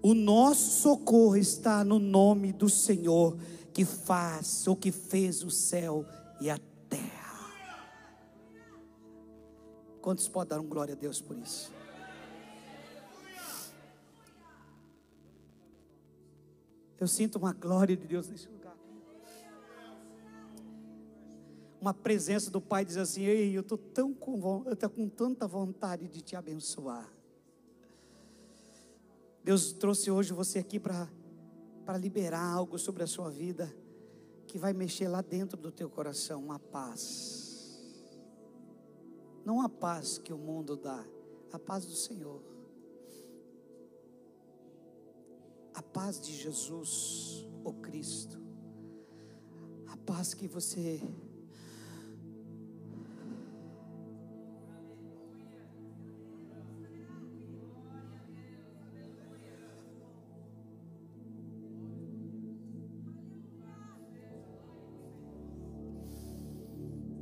O 0.02 0.14
nosso 0.14 0.82
socorro 0.82 1.36
está 1.36 1.84
no 1.84 2.00
nome 2.00 2.54
do 2.54 2.70
Senhor 2.70 3.38
que 3.74 3.84
faz 3.84 4.68
ou 4.68 4.76
que 4.76 4.92
fez 4.92 5.44
o 5.44 5.50
céu 5.50 6.06
e 6.40 6.50
a 6.50 6.58
terra. 6.90 7.27
Quantos 10.02 10.28
podem 10.28 10.50
dar 10.50 10.60
um 10.62 10.68
glória 10.68 10.94
a 10.94 10.98
Deus 10.98 11.22
por 11.22 11.38
isso? 11.38 11.72
Eu 17.00 17.08
sinto 17.08 17.38
uma 17.38 17.54
glória 17.54 17.96
de 17.96 18.08
Deus 18.08 18.28
nesse 18.28 18.48
lugar. 18.48 18.76
Uma 21.80 21.94
presença 21.94 22.50
do 22.50 22.60
Pai 22.60 22.84
diz 22.84 22.98
assim: 22.98 23.24
Ei, 23.24 23.56
eu 23.56 23.62
estou 23.62 23.78
tão 23.78 24.14
com, 24.14 24.64
eu 24.66 24.76
tô 24.76 24.90
com 24.90 25.08
tanta 25.08 25.48
vontade 25.48 26.08
de 26.08 26.22
te 26.22 26.36
abençoar. 26.36 27.08
Deus 29.44 29.72
trouxe 29.72 30.12
hoje 30.12 30.34
você 30.34 30.60
aqui 30.60 30.80
para 30.80 31.08
liberar 31.98 32.44
algo 32.44 32.78
sobre 32.78 33.04
a 33.04 33.08
sua 33.08 33.30
vida 33.30 33.74
que 34.48 34.58
vai 34.58 34.74
mexer 34.74 35.08
lá 35.08 35.22
dentro 35.22 35.56
do 35.58 35.72
teu 35.72 35.90
coração, 35.90 36.44
uma 36.44 36.60
paz. 36.60 37.47
Não 39.48 39.62
a 39.62 39.70
paz 39.70 40.18
que 40.18 40.34
o 40.34 40.38
mundo 40.38 40.76
dá, 40.76 41.06
a 41.54 41.58
paz 41.58 41.86
do 41.86 41.94
Senhor. 41.94 42.44
A 45.74 45.82
paz 45.82 46.20
de 46.20 46.34
Jesus, 46.36 47.48
o 47.64 47.72
Cristo. 47.72 48.38
A 49.88 49.96
paz 49.96 50.34
que 50.34 50.50
você 50.50 51.02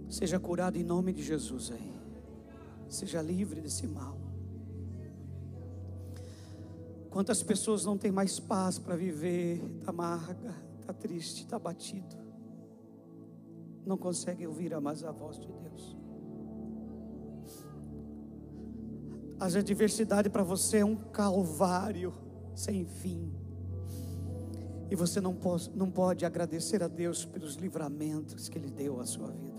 Seja 0.10 0.40
curado 0.40 0.76
em 0.76 0.84
nome 0.84 1.14
de 1.14 1.22
Jesus 1.22 1.70
aí. 1.70 2.05
Seja 2.96 3.22
livre 3.22 3.60
desse 3.60 3.86
mal. 3.86 4.18
Quantas 7.10 7.44
pessoas 7.44 7.84
não 7.84 7.98
têm 7.98 8.10
mais 8.10 8.40
paz 8.40 8.80
para 8.80 8.96
viver, 8.96 9.62
está 9.80 9.90
amarga, 9.90 10.56
está 10.80 10.94
triste, 10.94 11.44
está 11.44 11.60
batido. 11.60 12.16
Não 13.86 13.98
conseguem 13.98 14.48
ouvir 14.48 14.80
mais 14.80 15.04
a 15.04 15.12
voz 15.12 15.38
de 15.38 15.52
Deus. 15.52 15.98
As 19.42 19.58
adversidades 19.58 20.32
para 20.32 20.44
você 20.44 20.78
é 20.78 20.86
um 20.86 20.96
calvário 20.96 22.14
sem 22.56 22.86
fim. 22.86 23.30
E 24.90 24.96
você 24.96 25.20
não 25.20 25.36
pode, 25.36 25.70
não 25.76 25.92
pode 25.92 26.26
agradecer 26.26 26.82
a 26.82 26.88
Deus 26.88 27.26
pelos 27.26 27.56
livramentos 27.56 28.48
que 28.48 28.58
Ele 28.58 28.72
deu 28.72 29.02
à 29.02 29.06
sua 29.06 29.32
vida. 29.32 29.55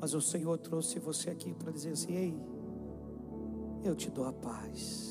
Mas 0.00 0.14
o 0.14 0.20
Senhor 0.20 0.56
trouxe 0.58 0.98
você 0.98 1.30
aqui 1.30 1.52
para 1.52 1.70
dizer 1.70 1.90
assim: 1.90 2.14
Ei, 2.14 2.34
eu 3.84 3.94
te 3.94 4.10
dou 4.10 4.24
a 4.24 4.32
paz. 4.32 5.10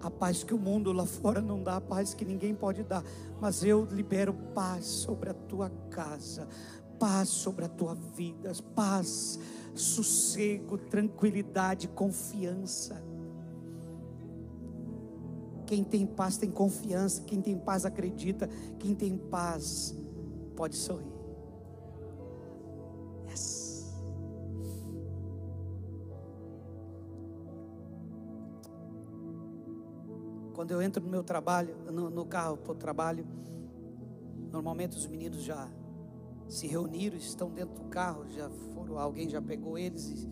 A 0.00 0.10
paz 0.10 0.42
que 0.42 0.52
o 0.52 0.58
mundo 0.58 0.92
lá 0.92 1.06
fora 1.06 1.40
não 1.40 1.62
dá, 1.62 1.76
a 1.76 1.80
paz 1.80 2.12
que 2.14 2.24
ninguém 2.24 2.54
pode 2.54 2.82
dar. 2.82 3.04
Mas 3.40 3.62
eu 3.62 3.84
libero 3.84 4.34
paz 4.54 4.86
sobre 4.86 5.30
a 5.30 5.34
tua 5.34 5.70
casa, 5.90 6.48
paz 6.98 7.28
sobre 7.28 7.64
a 7.66 7.68
tua 7.68 7.94
vida, 7.94 8.50
paz, 8.74 9.38
sossego, 9.74 10.76
tranquilidade, 10.76 11.86
confiança. 11.88 13.00
Quem 15.66 15.84
tem 15.84 16.04
paz 16.04 16.36
tem 16.36 16.50
confiança, 16.50 17.22
quem 17.22 17.40
tem 17.40 17.56
paz 17.56 17.86
acredita, 17.86 18.48
quem 18.78 18.94
tem 18.94 19.16
paz 19.16 19.94
pode 20.56 20.76
sorrir. 20.76 21.21
Quando 30.54 30.70
eu 30.70 30.82
entro 30.82 31.02
no 31.02 31.10
meu 31.10 31.24
trabalho, 31.24 31.74
no, 31.90 32.10
no 32.10 32.24
carro 32.24 32.56
para 32.56 32.72
o 32.72 32.74
trabalho, 32.74 33.26
normalmente 34.50 34.96
os 34.96 35.06
meninos 35.06 35.42
já 35.42 35.68
se 36.48 36.66
reuniram, 36.66 37.16
estão 37.16 37.50
dentro 37.50 37.74
do 37.82 37.88
carro, 37.88 38.28
já 38.28 38.50
foram, 38.50 38.98
alguém 38.98 39.28
já 39.28 39.40
pegou 39.40 39.78
eles 39.78 40.06
e, 40.08 40.28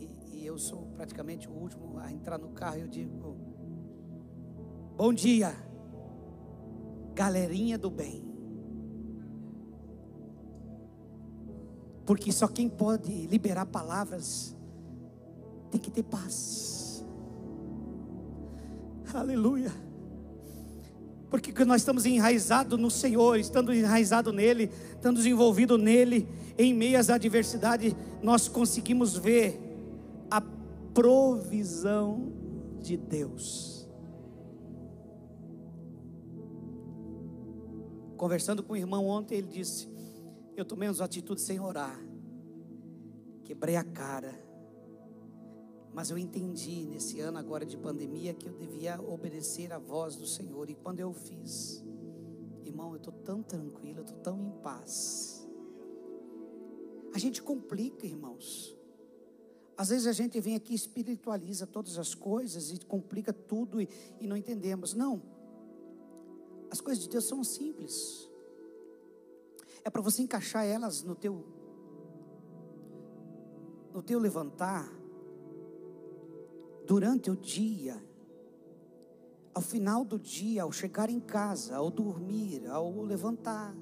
e, 0.00 0.38
e 0.38 0.46
eu 0.46 0.58
sou 0.58 0.86
praticamente 0.96 1.48
o 1.48 1.52
último 1.52 1.98
a 1.98 2.10
entrar 2.10 2.38
no 2.38 2.48
carro. 2.48 2.78
Eu 2.78 2.88
digo: 2.88 3.36
Bom 4.96 5.12
dia, 5.12 5.54
galerinha 7.14 7.76
do 7.76 7.90
bem. 7.90 8.29
Porque 12.10 12.32
só 12.32 12.48
quem 12.48 12.68
pode 12.68 13.28
liberar 13.28 13.66
palavras 13.66 14.56
tem 15.70 15.80
que 15.80 15.92
ter 15.92 16.02
paz. 16.02 17.06
Aleluia. 19.14 19.72
Porque 21.30 21.64
nós 21.64 21.82
estamos 21.82 22.06
enraizados 22.06 22.76
no 22.80 22.90
Senhor, 22.90 23.38
estando 23.38 23.72
enraizado 23.72 24.32
nele, 24.32 24.72
estando 24.92 25.24
envolvido 25.24 25.78
nele, 25.78 26.28
em 26.58 26.74
meio 26.74 26.98
às 26.98 27.10
adversidades, 27.10 27.94
nós 28.20 28.48
conseguimos 28.48 29.16
ver 29.16 29.60
a 30.28 30.40
provisão 30.92 32.32
de 32.80 32.96
Deus. 32.96 33.88
Conversando 38.16 38.64
com 38.64 38.72
o 38.72 38.76
irmão 38.76 39.06
ontem, 39.06 39.38
ele 39.38 39.46
disse: 39.46 39.88
Eu 40.60 40.64
tomei 40.64 40.88
umas 40.88 41.00
atitudes 41.00 41.44
sem 41.44 41.58
orar, 41.58 41.98
quebrei 43.44 43.76
a 43.76 43.84
cara 43.84 44.50
mas 45.92 46.10
eu 46.10 46.18
entendi 46.18 46.86
nesse 46.86 47.20
ano 47.20 47.38
agora 47.38 47.66
de 47.66 47.76
pandemia 47.76 48.32
que 48.32 48.48
eu 48.48 48.52
devia 48.52 49.00
obedecer 49.00 49.72
à 49.72 49.78
voz 49.78 50.14
do 50.14 50.26
Senhor. 50.26 50.70
E 50.70 50.74
quando 50.74 51.00
eu 51.00 51.12
fiz, 51.12 51.84
irmão, 52.64 52.92
eu 52.92 52.96
estou 52.96 53.12
tão 53.12 53.42
tranquilo, 53.42 53.98
eu 53.98 54.04
estou 54.04 54.18
tão 54.18 54.40
em 54.40 54.50
paz. 54.62 55.46
A 57.12 57.18
gente 57.18 57.42
complica, 57.42 58.06
irmãos. 58.06 58.76
Às 59.76 59.88
vezes 59.88 60.06
a 60.06 60.12
gente 60.12 60.38
vem 60.40 60.54
aqui 60.54 60.74
espiritualiza 60.74 61.66
todas 61.66 61.98
as 61.98 62.14
coisas 62.14 62.70
e 62.70 62.78
complica 62.84 63.32
tudo 63.32 63.80
e, 63.80 63.88
e 64.20 64.26
não 64.28 64.36
entendemos. 64.36 64.94
Não. 64.94 65.20
As 66.70 66.80
coisas 66.80 67.02
de 67.02 67.10
Deus 67.10 67.24
são 67.24 67.42
simples. 67.42 68.29
É 69.84 69.90
para 69.90 70.02
você 70.02 70.22
encaixar 70.22 70.64
elas 70.64 71.02
no 71.02 71.14
teu 71.14 71.44
no 73.92 74.02
teu 74.02 74.18
levantar 74.20 74.88
durante 76.86 77.30
o 77.30 77.36
dia, 77.36 78.02
ao 79.54 79.62
final 79.62 80.04
do 80.04 80.18
dia, 80.18 80.62
ao 80.62 80.72
chegar 80.72 81.10
em 81.10 81.20
casa, 81.20 81.76
ao 81.76 81.90
dormir, 81.90 82.66
ao 82.66 83.02
levantar, 83.02 83.74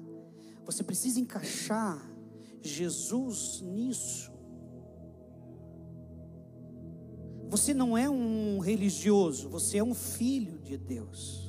você 0.65 0.83
precisa 0.83 1.19
encaixar 1.19 1.99
Jesus 2.61 3.61
nisso. 3.61 4.31
Você 7.49 7.73
não 7.73 7.97
é 7.97 8.07
um 8.07 8.59
religioso, 8.59 9.49
você 9.49 9.79
é 9.79 9.83
um 9.83 9.95
filho 9.95 10.59
de 10.59 10.77
Deus. 10.77 11.48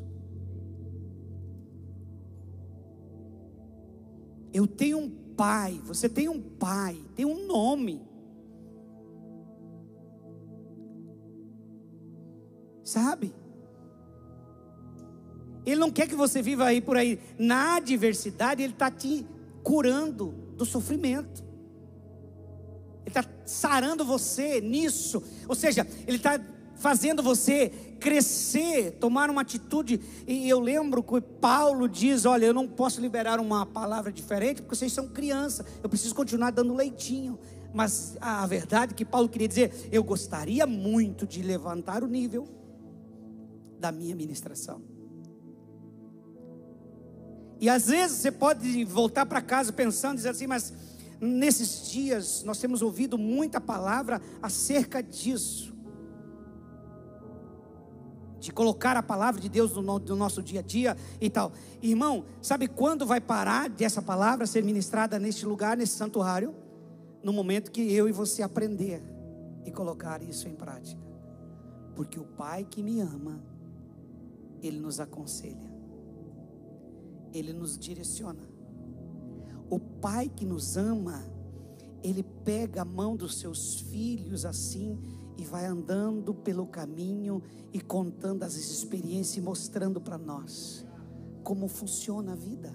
Eu 4.53 4.67
tenho 4.67 4.99
um 4.99 5.11
pai, 5.11 5.81
você 5.85 6.09
tem 6.09 6.29
um 6.29 6.41
pai, 6.41 6.99
tem 7.15 7.25
um 7.25 7.47
nome. 7.47 8.03
Sabe? 12.83 13.33
Ele 15.65 15.77
não 15.77 15.91
quer 15.91 16.09
que 16.09 16.15
você 16.15 16.43
viva 16.43 16.65
aí 16.65 16.81
por 16.81 16.97
aí. 16.97 17.21
Na 17.39 17.77
adversidade, 17.77 18.63
Ele 18.63 18.73
está 18.73 18.91
te 18.91 19.27
curando 19.63 20.35
do 20.57 20.65
sofrimento. 20.65 21.45
Ele 23.03 23.09
está 23.09 23.25
sarando 23.45 24.05
você 24.05 24.61
nisso. 24.61 25.23
Ou 25.49 25.55
seja, 25.55 25.87
Ele 26.07 26.17
está 26.17 26.41
fazendo 26.81 27.23
você 27.23 27.69
crescer, 28.01 28.93
tomar 28.93 29.31
uma 29.31 29.43
atitude. 29.43 30.01
E 30.27 30.49
eu 30.49 30.59
lembro 30.59 31.03
que 31.03 31.21
Paulo 31.21 31.89
diz: 31.89 32.25
Olha, 32.25 32.47
eu 32.47 32.55
não 32.55 32.67
posso 32.67 33.01
liberar 33.01 33.39
uma 33.39 33.65
palavra 33.65 34.11
diferente 34.11 34.63
porque 34.63 34.75
vocês 34.75 34.93
são 34.93 35.07
criança, 35.07 35.65
eu 35.83 35.89
preciso 35.89 36.15
continuar 36.15 36.51
dando 36.51 36.75
leitinho. 36.75 37.39
Mas 37.73 38.17
a 38.21 38.45
verdade 38.47 38.95
é 38.95 38.97
que 38.97 39.05
Paulo 39.05 39.29
queria 39.29 39.47
dizer: 39.47 39.89
Eu 39.93 40.03
gostaria 40.03 40.67
muito 40.67 41.27
de 41.27 41.43
levantar 41.43 42.03
o 42.03 42.09
nível 42.09 42.49
da 43.79 43.93
minha 43.93 44.17
ministração. 44.17 44.83
E 47.61 47.69
às 47.69 47.89
vezes 47.89 48.19
você 48.19 48.33
pode 48.33 48.85
voltar 48.87 49.27
para 49.27 49.43
casa 49.43 49.71
pensando, 49.71 50.17
dizer 50.17 50.31
assim, 50.31 50.47
mas 50.47 50.73
nesses 51.21 51.91
dias 51.91 52.43
nós 52.43 52.59
temos 52.59 52.81
ouvido 52.81 53.19
muita 53.19 53.61
palavra 53.61 54.19
acerca 54.41 55.03
disso 55.03 55.71
colocar 58.51 58.97
a 58.97 59.03
palavra 59.03 59.41
de 59.41 59.49
Deus 59.49 59.73
no, 59.73 59.83
no, 59.83 60.17
nosso 60.17 60.43
dia 60.43 60.61
a 60.61 60.63
dia 60.63 60.97
e 61.21 61.29
tal. 61.31 61.53
Irmão, 61.83 62.25
sabe 62.43 62.69
quando 62.69 63.07
vai 63.07 63.21
parar 63.21 63.69
dessa 63.69 64.03
palavra 64.03 64.47
ser 64.47 64.63
ministrada 64.63 65.19
neste 65.19 65.47
lugar, 65.47 65.77
nesse 65.77 65.97
santuário? 65.97 66.55
No 67.23 67.33
momento 67.33 67.71
que 67.71 67.93
eu 67.93 68.09
e 68.09 68.13
você 68.13 68.43
aprender 68.43 69.03
e 69.65 69.71
colocar 69.71 70.23
isso 70.23 70.49
em 70.49 70.55
prática. 70.55 71.01
Porque 71.95 72.19
o 72.19 72.25
Pai 72.25 72.65
que 72.65 72.83
me 72.83 73.01
ama, 73.01 73.43
Ele 74.63 74.79
nos 74.79 75.01
aconselha, 75.01 75.71
Ele 77.33 77.53
nos 77.53 77.79
direciona. 77.79 78.49
O 79.69 79.79
Pai 79.79 80.29
que 80.29 80.47
nos 80.47 80.77
ama, 80.77 81.23
Ele 82.03 82.23
pega 82.23 82.83
a 82.83 82.85
mão 82.85 83.17
dos 83.17 83.39
seus 83.39 83.81
filhos 83.81 84.45
assim 84.45 84.99
e 85.41 85.45
vai 85.45 85.65
andando 85.65 86.35
pelo 86.35 86.67
caminho 86.67 87.43
e 87.73 87.81
contando 87.81 88.43
as 88.43 88.57
experiências 88.57 89.39
e 89.39 89.41
mostrando 89.41 89.99
para 89.99 90.19
nós 90.19 90.85
como 91.43 91.67
funciona 91.67 92.33
a 92.33 92.37
vida. 92.37 92.71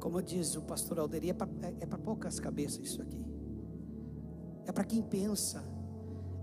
Como 0.00 0.20
diz 0.20 0.56
o 0.56 0.62
pastor 0.62 0.98
Alderi, 0.98 1.30
é 1.30 1.32
para 1.32 1.48
é 1.78 1.86
poucas 1.86 2.40
cabeças 2.40 2.80
isso 2.84 3.00
aqui. 3.00 3.24
É 4.66 4.72
para 4.72 4.82
quem 4.82 5.00
pensa. 5.00 5.62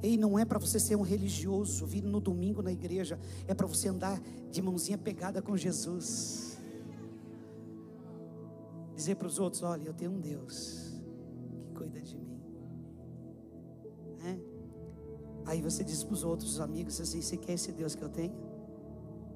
E 0.01 0.15
não 0.15 0.39
é 0.39 0.45
para 0.45 0.59
você 0.59 0.79
ser 0.79 0.95
um 0.95 1.01
religioso, 1.01 1.85
vir 1.85 2.03
no 2.03 2.21
domingo 2.21 2.61
na 2.61 2.71
igreja. 2.71 3.19
É 3.47 3.53
para 3.53 3.67
você 3.67 3.89
andar 3.89 4.21
de 4.49 4.61
mãozinha 4.61 4.97
pegada 4.97 5.41
com 5.41 5.57
Jesus. 5.57 6.57
Dizer 8.95 9.15
para 9.15 9.27
os 9.27 9.39
outros: 9.39 9.61
olha, 9.63 9.83
eu 9.83 9.93
tenho 9.93 10.11
um 10.11 10.21
Deus 10.21 11.01
que 11.59 11.71
cuida 11.73 11.99
de 11.99 12.17
mim. 12.17 12.36
Aí 15.47 15.61
você 15.61 15.81
diz 15.81 16.03
para 16.03 16.13
os 16.13 16.23
outros 16.23 16.59
amigos 16.59 16.99
assim: 16.99 17.21
Você 17.21 17.37
quer 17.37 17.53
esse 17.53 17.71
Deus 17.71 17.95
que 17.95 18.03
eu 18.03 18.09
tenho? 18.09 18.35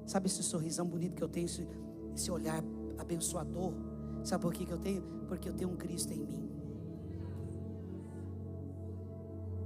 Sabe 0.06 0.26
esse 0.26 0.42
sorrisão 0.42 0.86
bonito 0.86 1.16
que 1.16 1.24
eu 1.24 1.28
tenho, 1.28 1.46
esse, 1.46 1.66
esse 2.14 2.30
olhar 2.30 2.62
abençoador? 2.98 3.72
Sabe 4.22 4.42
por 4.42 4.52
que, 4.52 4.66
que 4.66 4.72
eu 4.72 4.78
tenho? 4.78 5.02
Porque 5.26 5.48
eu 5.48 5.54
tenho 5.54 5.70
um 5.70 5.76
Cristo 5.76 6.12
em 6.12 6.20
mim. 6.20 6.50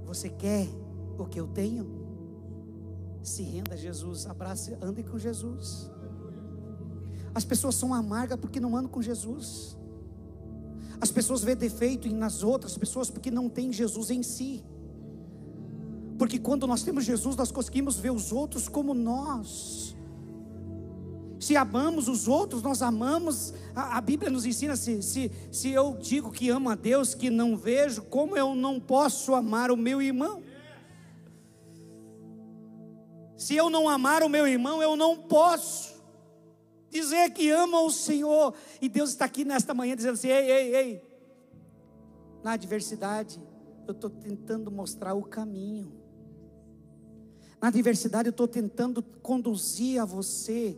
Você 0.05 0.29
quer 0.29 0.67
o 1.19 1.25
que 1.25 1.39
eu 1.39 1.47
tenho? 1.47 2.07
Se 3.21 3.43
renda 3.43 3.73
a 3.73 3.77
Jesus, 3.77 4.25
abrace, 4.25 4.77
ande 4.81 5.03
com 5.03 5.19
Jesus. 5.19 5.91
As 7.35 7.43
pessoas 7.43 7.75
são 7.75 7.93
amargas 7.93 8.39
porque 8.39 8.59
não 8.59 8.75
andam 8.77 8.89
com 8.89 9.01
Jesus. 9.01 9.77
As 11.01 11.11
pessoas 11.11 11.43
vêem 11.43 11.57
defeito 11.57 12.09
nas 12.09 12.41
outras 12.41 12.77
pessoas 12.77 13.09
porque 13.09 13.29
não 13.29 13.49
têm 13.49 13.73
Jesus 13.73 14.09
em 14.09 14.23
si. 14.23 14.63
Porque 16.17 16.39
quando 16.39 16.65
nós 16.65 16.83
temos 16.83 17.05
Jesus, 17.05 17.35
nós 17.35 17.51
conseguimos 17.51 17.97
ver 17.97 18.11
os 18.11 18.31
outros 18.31 18.67
como 18.67 18.93
nós. 18.93 19.95
Se 21.39 21.55
amamos 21.55 22.07
os 22.07 22.27
outros, 22.27 22.63
nós 22.63 22.81
amamos. 22.81 23.53
A, 23.75 23.97
a, 23.97 24.01
Bíblia 24.01 24.31
nos 24.31 24.45
ensina: 24.45 24.75
se, 24.75 25.03
se, 25.03 25.31
se 25.51 25.69
eu 25.69 25.95
digo 26.01 26.31
que 26.31 26.49
amo 26.49 26.69
a 26.69 26.75
Deus, 26.75 27.13
que 27.13 27.29
não 27.29 27.55
vejo, 27.55 28.01
como 28.03 28.35
eu 28.35 28.55
não 28.55 28.79
posso 28.79 29.35
amar 29.35 29.69
o 29.69 29.77
meu 29.77 30.01
irmão? 30.01 30.41
Se 33.37 33.55
eu 33.55 33.69
não 33.69 33.87
amar 33.87 34.23
o 34.23 34.29
meu 34.29 34.47
irmão, 34.47 34.81
eu 34.81 34.95
não 34.95 35.15
posso 35.15 36.01
dizer 36.89 37.29
que 37.29 37.51
amo 37.51 37.85
o 37.85 37.91
Senhor. 37.91 38.55
E 38.81 38.89
Deus 38.89 39.11
está 39.11 39.25
aqui 39.25 39.45
nesta 39.45 39.75
manhã 39.75 39.95
dizendo 39.95 40.15
assim: 40.15 40.29
ei, 40.29 40.51
ei, 40.51 40.75
ei. 40.75 41.01
Na 42.43 42.53
adversidade, 42.53 43.39
eu 43.87 43.91
estou 43.91 44.09
tentando 44.09 44.71
mostrar 44.71 45.13
o 45.13 45.21
caminho. 45.21 46.06
Na 47.59 47.69
adversidade, 47.69 48.27
eu 48.27 48.31
estou 48.31 48.47
tentando 48.47 49.01
conduzir 49.01 50.01
a 50.01 50.05
você 50.05 50.77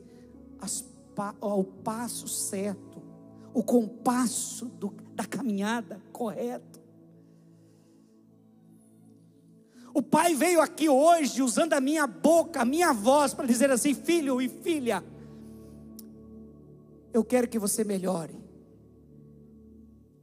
ao 1.42 1.64
passo 1.64 2.28
certo, 2.28 3.02
o 3.54 3.62
compasso 3.62 4.66
do, 4.66 4.94
da 5.14 5.26
caminhada 5.26 6.02
correto. 6.14 6.80
O 9.94 10.02
pai 10.02 10.34
veio 10.36 10.62
aqui 10.62 10.88
hoje 10.88 11.42
usando 11.42 11.74
a 11.74 11.82
minha 11.82 12.08
boca, 12.08 12.62
a 12.62 12.66
minha 12.66 12.94
voz, 12.94 13.34
para 13.34 13.46
dizer 13.46 13.70
assim: 13.72 13.94
filho 13.94 14.42
e 14.42 14.48
filha, 14.48 15.04
eu 17.12 17.24
quero 17.24 17.48
que 17.48 17.60
você 17.60 17.84
melhore, 17.84 18.36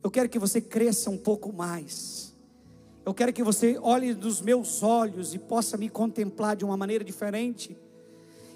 eu 0.03 0.11
quero 0.11 0.29
que 0.29 0.39
você 0.39 0.61
cresça 0.61 1.11
um 1.11 1.19
pouco 1.19 1.53
mais. 1.53 2.26
Eu 3.07 3.15
quero 3.15 3.33
que 3.33 3.45
você 3.45 3.79
olhe 3.81 4.13
nos 4.15 4.41
meus 4.41 4.83
olhos 4.83 5.33
e 5.33 5.39
possa 5.39 5.77
me 5.77 5.89
contemplar 5.89 6.57
de 6.57 6.65
uma 6.65 6.77
maneira 6.77 7.05
diferente. 7.05 7.79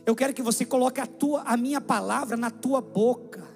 Eu 0.04 0.16
quero 0.16 0.34
que 0.34 0.42
você 0.42 0.64
coloque 0.64 1.00
a, 1.00 1.06
tua, 1.06 1.42
a 1.42 1.56
minha 1.56 1.80
palavra 1.80 2.36
na 2.36 2.50
tua 2.50 2.80
boca 2.80 3.46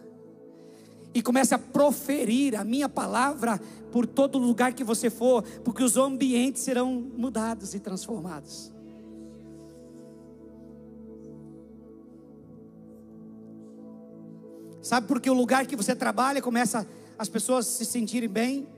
e 1.12 1.20
comece 1.20 1.52
a 1.52 1.58
proferir 1.58 2.54
a 2.54 2.62
minha 2.62 2.88
palavra 2.88 3.60
por 3.90 4.06
todo 4.06 4.38
lugar 4.38 4.72
que 4.72 4.84
você 4.84 5.10
for, 5.10 5.42
porque 5.64 5.82
os 5.82 5.96
ambientes 5.96 6.62
serão 6.62 6.92
mudados 6.92 7.74
e 7.74 7.80
transformados. 7.80 8.72
Sabe 14.80 15.08
por 15.08 15.20
que 15.20 15.28
o 15.28 15.34
lugar 15.34 15.66
que 15.66 15.74
você 15.74 15.96
trabalha 15.96 16.40
começa 16.40 16.86
as 17.18 17.28
pessoas 17.28 17.66
se 17.66 17.84
sentirem 17.84 18.28
bem? 18.28 18.68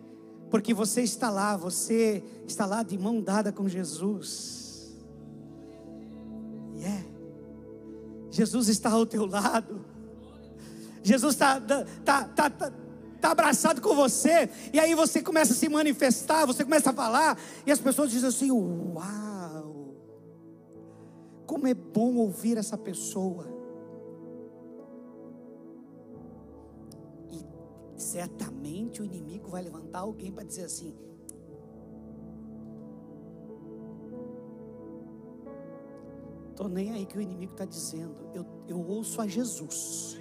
Porque 0.51 0.73
você 0.73 1.03
está 1.03 1.31
lá, 1.31 1.57
você 1.57 2.23
está 2.47 2.67
lá 2.67 2.83
de 2.83 2.97
mão 2.97 3.21
dada 3.21 3.53
com 3.53 3.69
Jesus. 3.69 4.95
Yeah. 6.77 7.05
Jesus 8.31 8.69
está 8.69 8.91
ao 8.91 9.07
teu 9.07 9.27
lado. 9.27 9.85
Jesus 11.03 11.35
está, 11.35 11.59
está, 11.59 11.83
está, 11.83 12.47
está, 12.47 12.73
está 13.15 13.31
abraçado 13.31 13.81
com 13.81 13.95
você. 13.95 14.51
E 14.73 14.79
aí 14.79 14.95
você 14.95 15.23
começa 15.23 15.53
a 15.53 15.57
se 15.57 15.69
manifestar, 15.69 16.47
você 16.47 16.65
começa 16.65 16.91
a 16.91 16.93
falar. 16.93 17.39
E 17.67 17.73
as 17.73 17.81
pessoas 17.81 18.11
dizem 18.11 18.29
assim: 18.29 18.51
Uau! 18.51 19.95
Como 21.47 21.67
é 21.67 21.75
bom 21.75 22.17
ouvir 22.17 22.59
essa 22.59 22.77
pessoa. 22.77 23.56
Certamente 28.07 29.03
o 29.03 29.05
inimigo 29.05 29.49
vai 29.49 29.63
levantar 29.63 30.01
alguém 30.01 30.31
para 30.31 30.45
dizer 30.45 30.65
assim: 30.65 30.95
Estou 36.51 36.69
nem 36.69 36.91
aí 36.93 37.05
que 37.05 37.19
o 37.19 37.21
inimigo 37.21 37.53
está 37.53 37.67
dizendo, 37.67 38.31
eu, 38.33 38.47
eu 38.67 38.81
ouço 38.81 39.21
a 39.21 39.27
Jesus. 39.27 40.19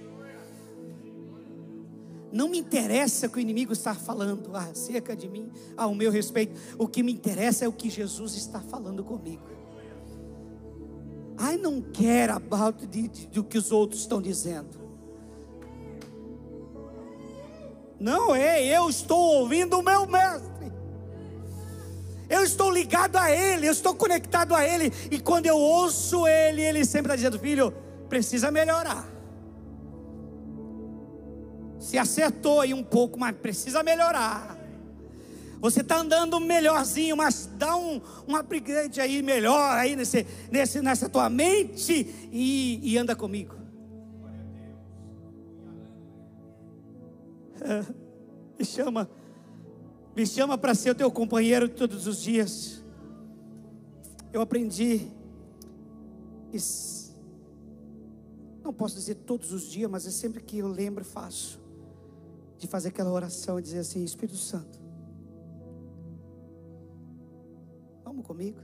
Não 2.30 2.48
me 2.48 2.58
interessa 2.58 3.26
o 3.26 3.30
que 3.30 3.38
o 3.38 3.40
inimigo 3.40 3.72
está 3.72 3.94
falando 3.94 4.54
acerca 4.54 5.16
de 5.16 5.28
mim, 5.28 5.50
ao 5.76 5.94
meu 5.94 6.10
respeito. 6.10 6.60
O 6.76 6.86
que 6.86 7.02
me 7.02 7.12
interessa 7.12 7.64
é 7.64 7.68
o 7.68 7.72
que 7.72 7.88
Jesus 7.88 8.34
está 8.34 8.60
falando 8.60 9.02
comigo. 9.02 9.46
I 11.38 11.56
não 11.56 11.80
quero 11.80 12.34
about 12.34 12.86
do 13.32 13.44
que 13.44 13.56
os 13.56 13.72
outros 13.72 14.02
estão 14.02 14.20
dizendo. 14.20 14.85
Não 17.98 18.34
é, 18.34 18.64
eu 18.64 18.88
estou 18.88 19.18
ouvindo 19.40 19.78
o 19.78 19.82
meu 19.82 20.06
mestre. 20.06 20.72
Eu 22.28 22.42
estou 22.42 22.70
ligado 22.70 23.16
a 23.16 23.30
Ele, 23.30 23.68
eu 23.68 23.72
estou 23.72 23.94
conectado 23.94 24.54
a 24.54 24.66
Ele. 24.66 24.92
E 25.10 25.18
quando 25.18 25.46
eu 25.46 25.56
ouço 25.56 26.26
Ele, 26.26 26.60
Ele 26.60 26.84
sempre 26.84 27.06
está 27.06 27.16
dizendo: 27.16 27.38
Filho, 27.38 27.72
precisa 28.08 28.50
melhorar. 28.50 29.06
Se 31.78 31.96
acertou 31.96 32.60
aí 32.60 32.74
um 32.74 32.82
pouco, 32.82 33.18
mas 33.18 33.34
precisa 33.36 33.82
melhorar. 33.82 34.56
Você 35.60 35.80
está 35.80 35.96
andando 35.98 36.38
melhorzinho, 36.38 37.16
mas 37.16 37.48
dá 37.56 37.76
um, 37.76 38.00
um 38.28 38.36
upgrade 38.36 39.00
aí 39.00 39.22
melhor 39.22 39.76
aí 39.76 39.96
nesse, 39.96 40.26
nesse, 40.50 40.80
nessa 40.80 41.08
tua 41.08 41.30
mente 41.30 42.28
e, 42.30 42.80
e 42.82 42.98
anda 42.98 43.16
comigo. 43.16 43.55
Me 48.58 48.64
chama 48.64 49.08
Me 50.14 50.26
chama 50.26 50.56
para 50.56 50.74
ser 50.74 50.90
o 50.90 50.94
teu 50.94 51.10
companheiro 51.10 51.68
todos 51.68 52.06
os 52.06 52.22
dias. 52.22 52.82
Eu 54.32 54.40
aprendi, 54.40 55.08
não 58.62 58.72
posso 58.72 58.96
dizer 58.96 59.14
todos 59.14 59.52
os 59.52 59.70
dias, 59.70 59.90
mas 59.90 60.06
é 60.06 60.10
sempre 60.10 60.42
que 60.42 60.58
eu 60.58 60.68
lembro 60.68 61.02
e 61.02 61.06
faço, 61.06 61.60
de 62.58 62.66
fazer 62.66 62.88
aquela 62.88 63.10
oração 63.10 63.58
e 63.58 63.62
dizer 63.62 63.78
assim: 63.78 64.02
Espírito 64.02 64.38
Santo, 64.38 64.78
vamos 68.04 68.26
comigo. 68.26 68.58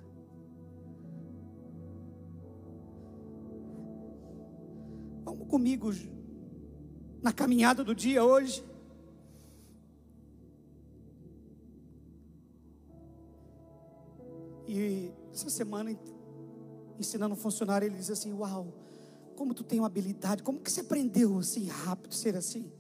Vamos 5.25 5.47
comigo 5.49 5.93
na 7.23 7.33
caminhada 7.33 7.85
do 7.85 7.95
dia 7.95 8.25
hoje. 8.25 8.72
E 14.75 15.13
essa 15.31 15.51
semana, 15.51 15.95
ensinando 16.99 17.35
um 17.35 17.37
funcionário, 17.37 17.85
ele 17.85 17.97
diz 17.99 18.11
assim: 18.11 18.33
Uau, 18.33 18.73
como 19.37 19.53
tu 19.53 19.63
tem 19.63 19.79
uma 19.79 19.87
habilidade, 19.87 20.43
como 20.43 20.59
que 20.59 20.73
você 20.73 20.81
aprendeu 20.81 21.39
assim 21.39 21.67
rápido 21.67 22.15
ser 22.15 22.35
assim? 22.35 22.73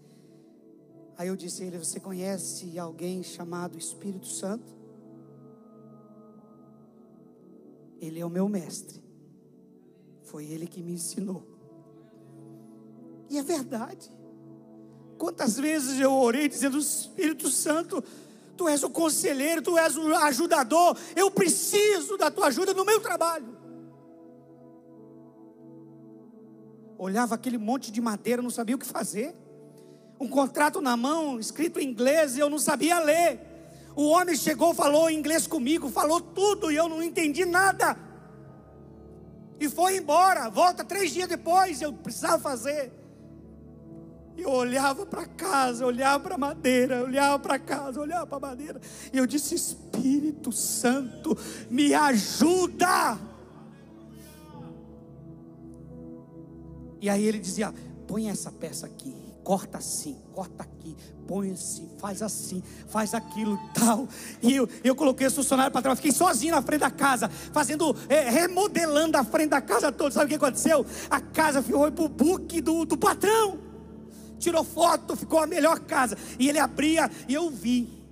Aí 1.18 1.28
eu 1.28 1.36
disse 1.36 1.62
a 1.62 1.66
ele: 1.66 1.76
Você 1.76 2.00
conhece 2.00 2.78
alguém 2.78 3.22
chamado 3.22 3.76
Espírito 3.76 4.26
Santo? 4.26 4.74
Ele 8.00 8.18
é 8.18 8.24
o 8.24 8.30
meu 8.30 8.48
mestre. 8.48 9.04
Foi 10.22 10.46
ele 10.46 10.66
que 10.66 10.82
me 10.82 10.92
ensinou. 10.92 11.46
E 13.28 13.36
é 13.36 13.42
verdade. 13.42 14.10
Quantas 15.18 15.58
vezes 15.58 16.00
eu 16.00 16.10
orei 16.10 16.48
dizendo: 16.48 16.78
Espírito 16.78 17.50
Santo, 17.50 18.02
Tu 18.56 18.68
és 18.68 18.82
o 18.82 18.90
conselheiro, 18.90 19.62
Tu 19.62 19.76
és 19.78 19.96
o 19.96 20.14
ajudador. 20.14 20.96
Eu 21.16 21.30
preciso 21.30 22.16
da 22.16 22.30
Tua 22.30 22.46
ajuda 22.46 22.74
no 22.74 22.84
meu 22.84 23.00
trabalho. 23.00 23.56
Olhava 26.98 27.34
aquele 27.34 27.58
monte 27.58 27.90
de 27.90 28.00
madeira, 28.00 28.40
não 28.40 28.50
sabia 28.50 28.76
o 28.76 28.78
que 28.78 28.86
fazer. 28.86 29.34
Um 30.20 30.28
contrato 30.28 30.80
na 30.80 30.96
mão, 30.96 31.40
escrito 31.40 31.80
em 31.80 31.88
inglês, 31.88 32.36
e 32.36 32.40
eu 32.40 32.48
não 32.48 32.58
sabia 32.58 33.00
ler. 33.00 33.40
O 33.96 34.08
homem 34.08 34.36
chegou, 34.36 34.72
falou 34.72 35.10
inglês 35.10 35.46
comigo, 35.46 35.88
falou 35.88 36.20
tudo 36.20 36.70
e 36.70 36.76
eu 36.76 36.88
não 36.88 37.02
entendi 37.02 37.44
nada. 37.44 37.96
E 39.58 39.68
foi 39.68 39.96
embora. 39.96 40.48
Volta 40.48 40.84
três 40.84 41.12
dias 41.12 41.28
depois, 41.28 41.82
eu 41.82 41.92
precisava 41.92 42.38
fazer. 42.38 42.92
Eu 44.36 44.50
olhava 44.50 45.04
para 45.04 45.26
casa, 45.26 45.86
olhava 45.86 46.20
para 46.20 46.38
madeira, 46.38 47.02
olhava 47.02 47.38
para 47.38 47.58
casa, 47.58 48.00
olhava 48.00 48.26
para 48.26 48.40
madeira. 48.40 48.80
E 49.12 49.18
eu 49.18 49.26
disse: 49.26 49.54
Espírito 49.54 50.50
Santo, 50.50 51.36
me 51.70 51.92
ajuda. 51.92 53.18
E 57.00 57.10
aí 57.10 57.24
ele 57.24 57.38
dizia: 57.38 57.74
põe 58.06 58.30
essa 58.30 58.50
peça 58.50 58.86
aqui, 58.86 59.14
corta 59.44 59.78
assim, 59.78 60.16
corta 60.32 60.62
aqui, 60.62 60.96
põe 61.26 61.50
assim, 61.50 61.90
faz 61.98 62.22
assim, 62.22 62.62
faz 62.88 63.12
aquilo, 63.12 63.58
tal. 63.74 64.08
E 64.42 64.56
eu, 64.56 64.66
eu 64.82 64.94
coloquei 64.94 65.26
esse 65.26 65.36
funcionário 65.36 65.70
para 65.70 65.82
trás, 65.82 65.98
fiquei 65.98 66.12
sozinho 66.12 66.54
na 66.54 66.62
frente 66.62 66.80
da 66.80 66.90
casa, 66.90 67.28
fazendo, 67.28 67.94
é, 68.08 68.30
remodelando 68.30 69.18
a 69.18 69.24
frente 69.24 69.50
da 69.50 69.60
casa 69.60 69.92
toda. 69.92 70.10
Sabe 70.10 70.26
o 70.26 70.28
que 70.30 70.34
aconteceu? 70.36 70.86
A 71.10 71.20
casa 71.20 71.62
foi 71.62 71.90
para 71.90 72.04
o 72.04 72.08
book 72.08 72.60
do, 72.62 72.86
do 72.86 72.96
patrão 72.96 73.71
tirou 74.42 74.64
foto, 74.64 75.16
ficou 75.16 75.38
a 75.38 75.46
melhor 75.46 75.80
casa. 75.80 76.18
E 76.38 76.48
ele 76.48 76.58
abria 76.58 77.10
e 77.28 77.34
eu 77.34 77.48
vi. 77.48 78.02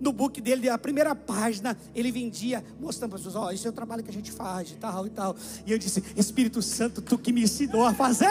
No 0.00 0.12
book 0.12 0.40
dele, 0.40 0.68
a 0.68 0.78
primeira 0.78 1.12
página, 1.12 1.76
ele 1.92 2.12
vendia, 2.12 2.64
mostrando 2.78 3.10
para 3.10 3.18
as 3.18 3.24
pessoas: 3.24 3.44
Ó, 3.44 3.48
oh, 3.48 3.50
esse 3.50 3.66
é 3.66 3.70
o 3.70 3.72
trabalho 3.72 4.04
que 4.04 4.10
a 4.10 4.12
gente 4.12 4.30
faz, 4.30 4.70
e 4.70 4.76
tal 4.76 5.04
e 5.08 5.10
tal. 5.10 5.34
E 5.66 5.72
eu 5.72 5.78
disse: 5.78 6.04
Espírito 6.16 6.62
Santo, 6.62 7.02
tu 7.02 7.18
que 7.18 7.32
me 7.32 7.42
ensinou 7.42 7.84
a 7.84 7.92
fazer. 7.92 8.28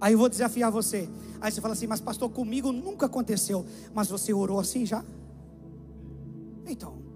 Aí 0.00 0.14
eu 0.14 0.18
vou 0.18 0.28
desafiar 0.28 0.70
você. 0.70 1.08
Aí 1.40 1.50
você 1.50 1.60
fala 1.60 1.74
assim, 1.74 1.86
mas 1.86 2.00
pastor, 2.00 2.30
comigo 2.30 2.72
nunca 2.72 3.06
aconteceu. 3.06 3.66
Mas 3.92 4.08
você 4.08 4.32
orou 4.32 4.58
assim 4.60 4.86
já? 4.86 5.04
Então, 6.66 7.09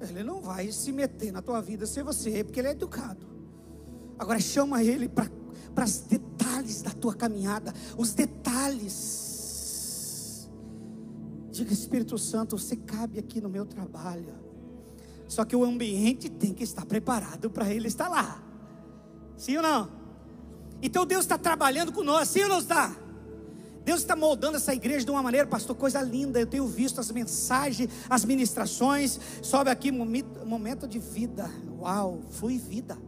ele 0.00 0.22
não 0.22 0.40
vai 0.40 0.70
se 0.70 0.92
meter 0.92 1.32
na 1.32 1.42
tua 1.42 1.60
vida 1.60 1.86
se 1.86 2.02
você, 2.02 2.44
porque 2.44 2.60
ele 2.60 2.68
é 2.68 2.72
educado. 2.72 3.26
Agora 4.18 4.38
chama 4.40 4.82
ele 4.82 5.08
para 5.08 5.30
os 5.84 5.98
detalhes 6.00 6.82
da 6.82 6.90
tua 6.90 7.14
caminhada, 7.14 7.72
os 7.96 8.14
detalhes. 8.14 9.28
Diga, 11.50 11.72
Espírito 11.72 12.18
Santo, 12.18 12.58
você 12.58 12.76
cabe 12.76 13.18
aqui 13.18 13.40
no 13.40 13.48
meu 13.48 13.64
trabalho. 13.66 14.34
Só 15.26 15.44
que 15.44 15.56
o 15.56 15.64
ambiente 15.64 16.28
tem 16.28 16.54
que 16.54 16.64
estar 16.64 16.86
preparado 16.86 17.50
para 17.50 17.72
ele 17.72 17.88
estar 17.88 18.08
lá. 18.08 18.42
Sim 19.36 19.56
ou 19.56 19.62
não? 19.62 19.90
Então 20.80 21.04
Deus 21.04 21.24
está 21.24 21.36
trabalhando 21.36 21.92
nós, 22.02 22.28
sim 22.28 22.42
ou 22.42 22.48
não 22.48 22.58
está? 22.58 22.96
Deus 23.88 24.00
está 24.00 24.14
moldando 24.14 24.58
essa 24.58 24.74
igreja 24.74 25.02
de 25.02 25.10
uma 25.10 25.22
maneira, 25.22 25.46
pastor, 25.46 25.74
coisa 25.74 26.02
linda. 26.02 26.38
Eu 26.38 26.46
tenho 26.46 26.66
visto 26.66 27.00
as 27.00 27.10
mensagens, 27.10 27.88
as 28.10 28.22
ministrações. 28.22 29.18
Sobe 29.40 29.70
aqui 29.70 29.90
momento 29.90 30.86
de 30.86 30.98
vida. 30.98 31.50
Uau, 31.80 32.20
flui 32.32 32.58
vida. 32.58 32.98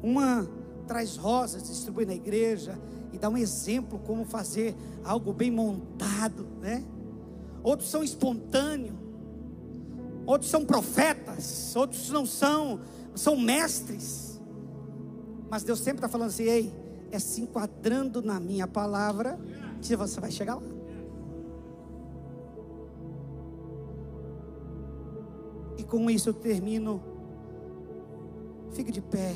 Uma 0.00 0.48
traz 0.86 1.16
rosas, 1.16 1.64
distribui 1.64 2.06
na 2.06 2.14
igreja 2.14 2.78
e 3.12 3.18
dá 3.18 3.28
um 3.28 3.36
exemplo 3.36 3.98
como 4.06 4.24
fazer 4.24 4.76
algo 5.02 5.32
bem 5.32 5.50
montado, 5.50 6.46
né? 6.60 6.84
Outros 7.64 7.90
são 7.90 8.04
espontâneos. 8.04 8.94
Outros 10.24 10.52
são 10.52 10.64
profetas, 10.64 11.74
outros 11.74 12.10
não 12.10 12.24
são, 12.24 12.80
são 13.16 13.36
mestres. 13.36 14.40
Mas 15.50 15.64
Deus 15.64 15.80
sempre 15.80 15.96
está 15.96 16.08
falando 16.08 16.28
assim: 16.28 16.44
ei, 16.44 16.87
é 17.10 17.18
se 17.18 17.40
enquadrando 17.40 18.22
na 18.22 18.38
minha 18.38 18.66
palavra, 18.66 19.38
que 19.80 19.96
você 19.96 20.20
vai 20.20 20.30
chegar 20.30 20.56
lá. 20.56 20.62
E 25.76 25.84
com 25.84 26.10
isso 26.10 26.28
eu 26.28 26.34
termino. 26.34 27.02
Fique 28.72 28.92
de 28.92 29.00
pé. 29.00 29.34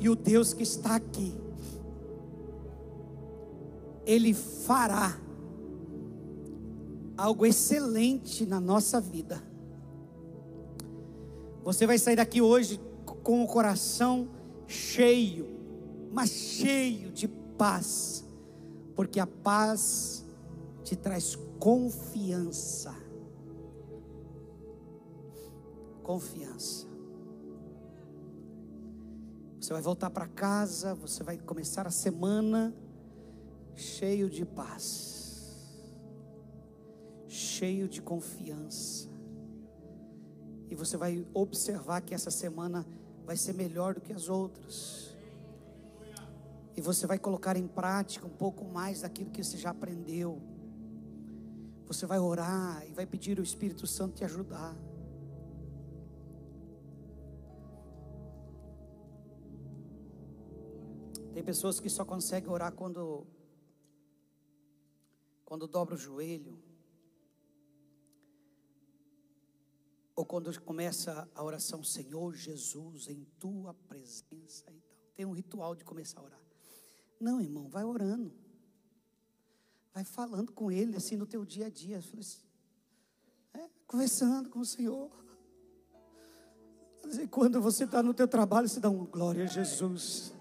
E 0.00 0.08
o 0.08 0.14
Deus 0.14 0.54
que 0.54 0.62
está 0.62 0.94
aqui, 0.94 1.34
Ele 4.06 4.32
fará 4.32 5.18
algo 7.16 7.44
excelente 7.44 8.46
na 8.46 8.60
nossa 8.60 9.00
vida. 9.00 9.42
Você 11.64 11.84
vai 11.84 11.98
sair 11.98 12.16
daqui 12.16 12.40
hoje 12.40 12.80
com 13.28 13.44
o 13.44 13.46
coração 13.46 14.26
cheio, 14.66 15.46
mas 16.10 16.30
cheio 16.30 17.12
de 17.12 17.28
paz, 17.28 18.24
porque 18.96 19.20
a 19.20 19.26
paz 19.26 20.24
te 20.82 20.96
traz 20.96 21.36
confiança. 21.60 22.94
Confiança. 26.02 26.86
Você 29.60 29.74
vai 29.74 29.82
voltar 29.82 30.08
para 30.08 30.26
casa, 30.26 30.94
você 30.94 31.22
vai 31.22 31.36
começar 31.36 31.86
a 31.86 31.90
semana 31.90 32.74
cheio 33.74 34.30
de 34.30 34.46
paz, 34.46 35.84
cheio 37.26 37.90
de 37.90 38.00
confiança. 38.00 39.06
E 40.70 40.74
você 40.74 40.96
vai 40.96 41.26
observar 41.34 42.00
que 42.00 42.14
essa 42.14 42.30
semana 42.30 42.86
vai 43.28 43.36
ser 43.36 43.52
melhor 43.52 43.92
do 43.92 44.00
que 44.00 44.10
as 44.10 44.30
outras. 44.30 45.14
E 46.74 46.80
você 46.80 47.06
vai 47.06 47.18
colocar 47.18 47.58
em 47.58 47.68
prática 47.68 48.26
um 48.26 48.30
pouco 48.30 48.64
mais 48.64 49.02
daquilo 49.02 49.30
que 49.30 49.44
você 49.44 49.58
já 49.58 49.68
aprendeu. 49.68 50.40
Você 51.86 52.06
vai 52.06 52.18
orar 52.18 52.86
e 52.88 52.92
vai 52.94 53.04
pedir 53.04 53.38
o 53.38 53.42
Espírito 53.42 53.86
Santo 53.86 54.14
te 54.14 54.24
ajudar. 54.24 54.74
Tem 61.34 61.44
pessoas 61.44 61.78
que 61.78 61.90
só 61.90 62.06
conseguem 62.06 62.48
orar 62.48 62.72
quando 62.72 63.26
quando 65.44 65.68
dobra 65.68 65.94
o 65.94 65.98
joelho. 65.98 66.58
Ou 70.18 70.26
quando 70.26 70.60
começa 70.62 71.30
a 71.32 71.44
oração, 71.44 71.84
Senhor 71.84 72.34
Jesus, 72.34 73.06
em 73.06 73.24
tua 73.38 73.72
presença 73.72 74.64
e 74.72 74.80
tal. 74.80 74.98
Tem 75.14 75.24
um 75.24 75.30
ritual 75.30 75.76
de 75.76 75.84
começar 75.84 76.18
a 76.18 76.24
orar. 76.24 76.42
Não, 77.20 77.40
irmão, 77.40 77.68
vai 77.68 77.84
orando. 77.84 78.34
Vai 79.94 80.02
falando 80.02 80.50
com 80.50 80.72
ele 80.72 80.96
assim 80.96 81.16
no 81.16 81.24
teu 81.24 81.44
dia 81.44 81.66
a 81.66 81.70
dia. 81.70 81.98
Assim, 81.98 82.18
é, 83.54 83.70
conversando 83.86 84.50
com 84.50 84.58
o 84.58 84.64
Senhor. 84.64 85.08
E 87.22 87.28
quando 87.28 87.60
você 87.60 87.84
está 87.84 88.02
no 88.02 88.12
teu 88.12 88.26
trabalho, 88.26 88.68
você 88.68 88.80
dá 88.80 88.90
um 88.90 89.06
glória 89.06 89.44
a 89.44 89.46
Jesus. 89.46 90.34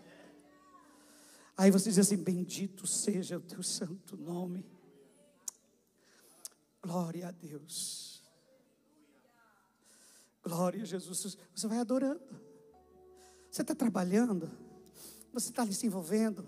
Aí 1.56 1.70
você 1.70 1.90
diz 1.90 2.00
assim: 2.00 2.18
Bendito 2.18 2.88
seja 2.88 3.38
o 3.38 3.42
teu 3.42 3.62
santo 3.62 4.18
nome. 4.18 4.66
Glória 6.82 7.28
a 7.28 7.32
Deus. 7.32 8.17
Glória 10.48 10.82
a 10.82 10.86
Jesus. 10.86 11.38
Você 11.54 11.68
vai 11.68 11.80
adorando. 11.80 12.22
Você 13.52 13.64
está 13.64 13.76
trabalhando. 13.76 14.50
Você 15.34 15.50
está 15.50 15.70
se 15.70 15.86
envolvendo. 15.86 16.48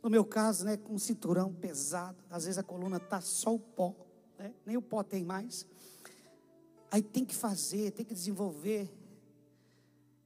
No 0.00 0.08
meu 0.08 0.24
caso, 0.24 0.64
né, 0.64 0.76
com 0.76 0.94
um 0.94 0.98
cinturão 0.98 1.52
pesado. 1.52 2.22
Às 2.30 2.44
vezes 2.44 2.58
a 2.58 2.62
coluna 2.62 2.98
está 2.98 3.20
só 3.20 3.52
o 3.52 3.58
pó. 3.58 3.96
Né? 4.38 4.54
Nem 4.64 4.76
o 4.76 4.82
pó 4.82 5.02
tem 5.02 5.24
mais. 5.24 5.66
Aí 6.92 7.02
tem 7.02 7.24
que 7.24 7.34
fazer, 7.34 7.90
tem 7.90 8.06
que 8.06 8.14
desenvolver. 8.14 8.88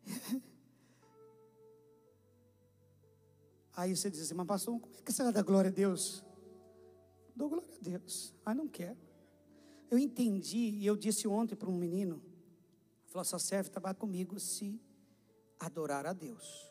Aí 3.74 3.96
você 3.96 4.10
diz 4.10 4.20
assim, 4.20 4.34
mas 4.34 4.46
pastor, 4.46 4.78
como 4.78 4.94
é 4.94 5.00
que 5.02 5.10
você 5.10 5.22
vai 5.22 5.32
dar 5.32 5.42
glória 5.42 5.70
a 5.70 5.74
Deus? 5.74 6.22
Dou 7.34 7.48
glória 7.48 7.74
a 7.74 7.82
Deus. 7.82 8.34
Aí 8.44 8.54
não 8.54 8.68
quero. 8.68 8.98
Eu 9.90 9.98
entendi, 9.98 10.58
e 10.76 10.84
eu 10.84 10.94
disse 10.94 11.26
ontem 11.26 11.56
para 11.56 11.70
um 11.70 11.76
menino, 11.76 12.22
falou, 13.14 13.24
só 13.24 13.38
serve 13.38 13.70
trabalhar 13.70 13.94
comigo 13.94 14.40
se 14.40 14.80
adorar 15.60 16.04
a 16.04 16.12
Deus. 16.12 16.68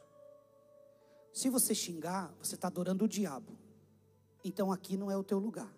Se 1.32 1.50
você 1.50 1.74
xingar, 1.74 2.34
você 2.38 2.56
está 2.56 2.68
adorando 2.68 3.06
o 3.06 3.08
diabo. 3.08 3.58
Então 4.44 4.70
aqui 4.70 4.98
não 4.98 5.10
é 5.10 5.16
o 5.16 5.24
teu 5.24 5.40
lugar. 5.40 5.74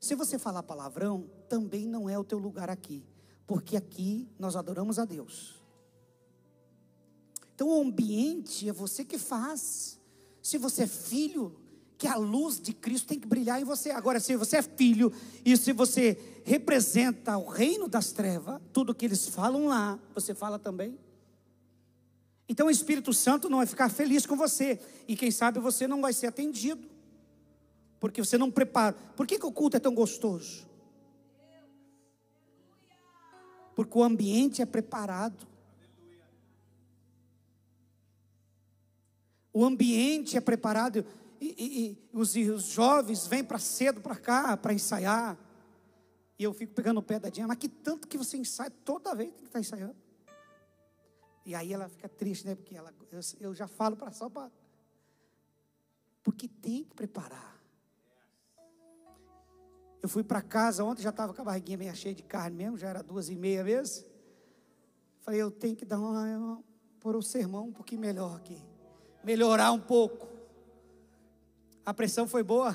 Se 0.00 0.16
você 0.16 0.38
falar 0.38 0.64
palavrão, 0.64 1.30
também 1.48 1.86
não 1.86 2.08
é 2.08 2.18
o 2.18 2.24
teu 2.24 2.36
lugar 2.36 2.68
aqui. 2.68 3.06
Porque 3.46 3.76
aqui 3.76 4.28
nós 4.38 4.56
adoramos 4.56 4.98
a 4.98 5.04
Deus. 5.04 5.62
Então 7.54 7.68
o 7.68 7.80
ambiente 7.80 8.68
é 8.68 8.72
você 8.72 9.04
que 9.04 9.18
faz. 9.18 10.00
Se 10.42 10.58
você 10.58 10.82
é 10.82 10.86
filho, 10.88 11.56
que 11.98 12.06
a 12.06 12.16
luz 12.16 12.60
de 12.60 12.72
Cristo 12.72 13.08
tem 13.08 13.18
que 13.18 13.26
brilhar 13.26 13.60
em 13.60 13.64
você. 13.64 13.90
Agora, 13.90 14.20
se 14.20 14.36
você 14.36 14.58
é 14.58 14.62
filho 14.62 15.12
e 15.44 15.56
se 15.56 15.72
você 15.72 16.37
representa 16.48 17.36
o 17.36 17.46
reino 17.46 17.86
das 17.86 18.10
trevas, 18.10 18.60
tudo 18.72 18.94
que 18.94 19.04
eles 19.04 19.28
falam 19.28 19.66
lá, 19.66 19.98
você 20.14 20.34
fala 20.34 20.58
também. 20.58 20.98
Então 22.48 22.68
o 22.68 22.70
Espírito 22.70 23.12
Santo 23.12 23.50
não 23.50 23.58
vai 23.58 23.66
ficar 23.66 23.90
feliz 23.90 24.24
com 24.24 24.34
você. 24.34 24.80
E 25.06 25.14
quem 25.14 25.30
sabe 25.30 25.60
você 25.60 25.86
não 25.86 26.00
vai 26.00 26.14
ser 26.14 26.28
atendido. 26.28 26.88
Porque 28.00 28.24
você 28.24 28.38
não 28.38 28.50
prepara. 28.50 28.96
Por 29.14 29.26
que, 29.26 29.38
que 29.38 29.44
o 29.44 29.52
culto 29.52 29.76
é 29.76 29.80
tão 29.80 29.94
gostoso? 29.94 30.66
Porque 33.76 33.98
o 33.98 34.02
ambiente 34.02 34.62
é 34.62 34.66
preparado. 34.66 35.46
O 39.52 39.64
ambiente 39.64 40.36
é 40.36 40.40
preparado 40.40 41.04
e, 41.40 41.54
e, 41.58 41.82
e 41.82 41.98
os, 42.12 42.34
os, 42.34 42.68
jovens 42.68 43.26
vêm 43.26 43.44
para 43.44 43.58
cedo 43.58 44.00
para 44.00 44.16
cá 44.16 44.56
para 44.56 44.72
ensaiar. 44.72 45.36
E 46.38 46.44
eu 46.44 46.52
fico 46.52 46.72
pegando 46.72 46.98
o 46.98 47.02
pé 47.02 47.18
da 47.18 47.28
Diana, 47.28 47.48
mas 47.48 47.58
que 47.58 47.68
tanto 47.68 48.06
que 48.06 48.16
você 48.16 48.36
ensaia 48.36 48.70
toda 48.70 49.14
vez 49.14 49.34
que 49.34 49.44
está 49.44 49.58
ensaiando. 49.58 49.96
E 51.44 51.54
aí 51.54 51.72
ela 51.72 51.88
fica 51.88 52.08
triste, 52.08 52.46
né? 52.46 52.54
Porque 52.54 52.76
ela, 52.76 52.94
eu, 53.10 53.20
eu 53.40 53.54
já 53.54 53.66
falo 53.66 53.96
para 53.96 54.12
só 54.12 54.28
para. 54.28 54.50
Porque 56.22 56.46
tem 56.46 56.84
que 56.84 56.94
preparar. 56.94 57.58
Eu 60.00 60.08
fui 60.08 60.22
para 60.22 60.40
casa 60.40 60.84
ontem, 60.84 61.02
já 61.02 61.10
estava 61.10 61.34
com 61.34 61.42
a 61.42 61.44
barriguinha 61.44 61.76
meio 61.76 61.96
cheia 61.96 62.14
de 62.14 62.22
carne 62.22 62.56
mesmo, 62.56 62.78
já 62.78 62.88
era 62.88 63.02
duas 63.02 63.28
e 63.28 63.34
meia 63.34 63.64
mesmo. 63.64 64.06
Falei, 65.20 65.42
eu 65.42 65.50
tenho 65.50 65.74
que 65.74 65.84
dar 65.84 65.98
uma, 65.98 66.22
uma 66.36 66.64
pôr 67.00 67.16
o 67.16 67.22
sermão 67.22 67.66
um 67.66 67.72
pouquinho 67.72 68.00
melhor 68.00 68.36
aqui 68.36 68.62
melhorar 69.28 69.72
um 69.72 69.80
pouco. 69.80 70.26
A 71.84 71.92
pressão 71.92 72.26
foi 72.26 72.42
boa. 72.42 72.74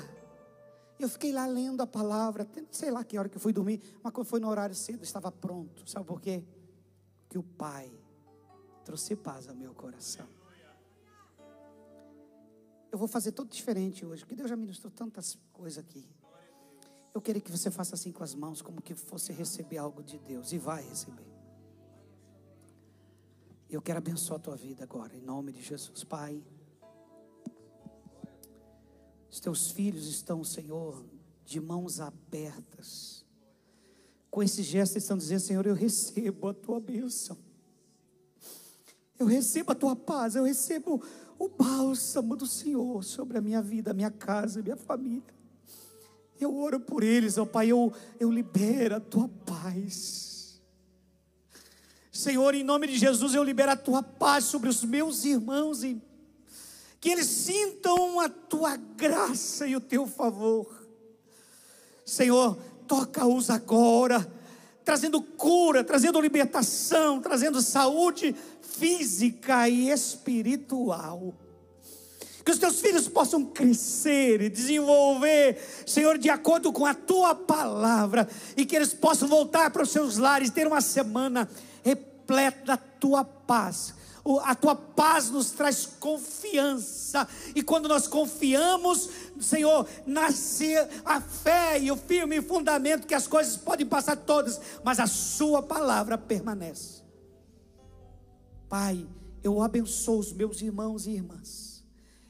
Eu 1.04 1.08
fiquei 1.10 1.32
lá 1.32 1.44
lendo 1.44 1.82
a 1.82 1.86
palavra, 1.86 2.48
sei 2.70 2.90
lá 2.90 3.04
que 3.04 3.18
hora 3.18 3.28
que 3.28 3.36
eu 3.36 3.40
fui 3.40 3.52
dormir, 3.52 3.78
mas 4.02 4.10
quando 4.10 4.26
foi 4.26 4.40
no 4.40 4.48
horário 4.48 4.74
cedo, 4.74 5.04
estava 5.04 5.30
pronto. 5.30 5.86
Sabe 5.86 6.06
por 6.06 6.18
quê? 6.18 6.42
Que 7.28 7.36
o 7.36 7.42
Pai 7.42 7.92
trouxe 8.86 9.14
paz 9.14 9.46
ao 9.46 9.54
meu 9.54 9.74
coração. 9.74 10.26
Eu 12.90 12.96
vou 12.96 13.06
fazer 13.06 13.32
tudo 13.32 13.50
diferente 13.50 14.06
hoje, 14.06 14.22
porque 14.22 14.34
Deus 14.34 14.48
já 14.48 14.56
ministrou 14.56 14.90
tantas 14.90 15.38
coisas 15.52 15.76
aqui. 15.76 16.08
Eu 17.12 17.20
queria 17.20 17.42
que 17.42 17.50
você 17.50 17.70
faça 17.70 17.96
assim 17.96 18.10
com 18.10 18.24
as 18.24 18.34
mãos, 18.34 18.62
como 18.62 18.80
que 18.80 18.94
fosse 18.94 19.30
receber 19.30 19.76
algo 19.76 20.02
de 20.02 20.18
Deus, 20.18 20.52
e 20.52 20.58
vai 20.58 20.88
receber. 20.88 21.30
Eu 23.68 23.82
quero 23.82 23.98
abençoar 23.98 24.40
a 24.40 24.42
tua 24.42 24.56
vida 24.56 24.84
agora, 24.84 25.14
em 25.14 25.20
nome 25.20 25.52
de 25.52 25.60
Jesus, 25.60 26.02
Pai. 26.02 26.42
Os 29.34 29.40
teus 29.40 29.72
filhos 29.72 30.06
estão, 30.06 30.44
Senhor, 30.44 31.04
de 31.44 31.60
mãos 31.60 31.98
abertas. 31.98 33.24
Com 34.30 34.44
esse 34.44 34.62
gesto, 34.62 34.96
estão 34.96 35.18
dizendo: 35.18 35.40
Senhor, 35.40 35.66
eu 35.66 35.74
recebo 35.74 36.46
a 36.46 36.54
tua 36.54 36.78
bênção. 36.78 37.36
Eu 39.18 39.26
recebo 39.26 39.72
a 39.72 39.74
tua 39.74 39.96
paz, 39.96 40.36
eu 40.36 40.44
recebo 40.44 41.02
o 41.36 41.48
bálsamo 41.48 42.36
do 42.36 42.46
Senhor 42.46 43.02
sobre 43.02 43.36
a 43.36 43.40
minha 43.40 43.60
vida, 43.60 43.90
a 43.90 43.94
minha 43.94 44.10
casa, 44.10 44.60
a 44.60 44.62
minha 44.62 44.76
família. 44.76 45.34
Eu 46.38 46.56
oro 46.56 46.78
por 46.78 47.02
eles, 47.02 47.36
ó 47.36 47.44
Pai, 47.44 47.66
eu, 47.66 47.92
eu 48.20 48.30
libero 48.30 48.94
a 48.94 49.00
tua 49.00 49.28
paz. 49.28 50.62
Senhor, 52.12 52.54
em 52.54 52.62
nome 52.62 52.86
de 52.86 52.96
Jesus, 52.96 53.34
eu 53.34 53.42
libero 53.42 53.72
a 53.72 53.76
tua 53.76 54.00
paz 54.00 54.44
sobre 54.44 54.68
os 54.68 54.84
meus 54.84 55.24
irmãos 55.24 55.82
e 55.82 56.00
que 57.04 57.10
eles 57.10 57.26
sintam 57.26 58.18
a 58.18 58.30
tua 58.30 58.78
graça 58.78 59.66
e 59.66 59.76
o 59.76 59.80
teu 59.80 60.06
favor. 60.06 60.88
Senhor, 62.02 62.56
toca-os 62.88 63.50
agora, 63.50 64.26
trazendo 64.82 65.20
cura, 65.20 65.84
trazendo 65.84 66.18
libertação, 66.18 67.20
trazendo 67.20 67.60
saúde 67.60 68.34
física 68.62 69.68
e 69.68 69.90
espiritual. 69.90 71.34
Que 72.42 72.52
os 72.52 72.58
teus 72.58 72.80
filhos 72.80 73.06
possam 73.06 73.44
crescer 73.44 74.40
e 74.40 74.48
desenvolver, 74.48 75.58
Senhor, 75.86 76.16
de 76.16 76.30
acordo 76.30 76.72
com 76.72 76.86
a 76.86 76.94
tua 76.94 77.34
palavra, 77.34 78.26
e 78.56 78.64
que 78.64 78.74
eles 78.74 78.94
possam 78.94 79.28
voltar 79.28 79.70
para 79.70 79.82
os 79.82 79.90
seus 79.90 80.16
lares, 80.16 80.48
ter 80.48 80.66
uma 80.66 80.80
semana 80.80 81.50
repleta 81.82 82.64
da 82.64 82.76
tua 82.78 83.22
paz. 83.22 83.92
A 84.42 84.54
tua 84.54 84.74
paz 84.74 85.28
nos 85.28 85.50
traz 85.50 85.84
confiança, 85.84 87.28
e 87.54 87.62
quando 87.62 87.88
nós 87.88 88.06
confiamos, 88.06 89.10
Senhor, 89.38 89.86
nasce 90.06 90.74
a 91.04 91.20
fé 91.20 91.78
e 91.78 91.90
o 91.90 91.96
firme 91.96 92.40
fundamento 92.40 93.06
que 93.06 93.14
as 93.14 93.26
coisas 93.26 93.56
podem 93.58 93.86
passar 93.86 94.16
todas, 94.16 94.58
mas 94.82 94.98
a 94.98 95.06
Sua 95.06 95.62
palavra 95.62 96.16
permanece. 96.16 97.02
Pai, 98.66 99.06
eu 99.42 99.60
abençoo 99.60 100.18
os 100.18 100.32
meus 100.32 100.62
irmãos 100.62 101.06
e 101.06 101.10
irmãs, 101.10 101.84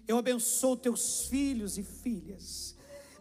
eu 0.09 0.18
abençoo 0.18 0.76
teus 0.76 1.26
filhos 1.26 1.78
e 1.78 1.84
filhas. 1.84 2.73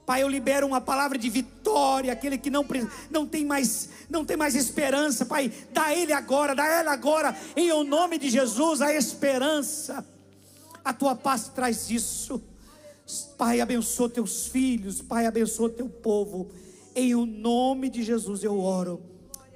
Pai, 0.05 0.21
eu 0.21 0.27
libero 0.27 0.67
uma 0.67 0.81
palavra 0.81 1.17
de 1.17 1.29
vitória, 1.29 2.11
aquele 2.11 2.37
que 2.37 2.49
não, 2.49 2.65
não, 3.09 3.25
tem 3.25 3.45
mais, 3.45 3.89
não 4.09 4.25
tem 4.25 4.35
mais 4.35 4.53
esperança, 4.53 5.25
Pai, 5.25 5.51
dá 5.71 5.95
ele 5.95 6.11
agora, 6.11 6.53
dá 6.53 6.65
ela 6.67 6.91
agora, 6.91 7.35
em 7.55 7.71
o 7.71 7.83
nome 7.83 8.17
de 8.17 8.29
Jesus, 8.29 8.81
a 8.81 8.93
esperança. 8.93 10.05
A 10.83 10.91
tua 10.91 11.15
paz 11.15 11.47
traz 11.47 11.89
isso. 11.89 12.43
Pai, 13.37 13.61
abençoa 13.61 14.09
teus 14.09 14.47
filhos, 14.47 15.01
Pai, 15.01 15.25
abençoa 15.25 15.69
teu 15.69 15.87
povo. 15.87 16.49
Em 16.93 17.15
o 17.15 17.25
nome 17.25 17.89
de 17.89 18.03
Jesus 18.03 18.43
eu 18.43 18.59
oro. 18.59 19.01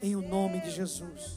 Em 0.02 0.16
o 0.16 0.22
nome 0.22 0.62
de 0.62 0.72
Jesus. 0.72 1.36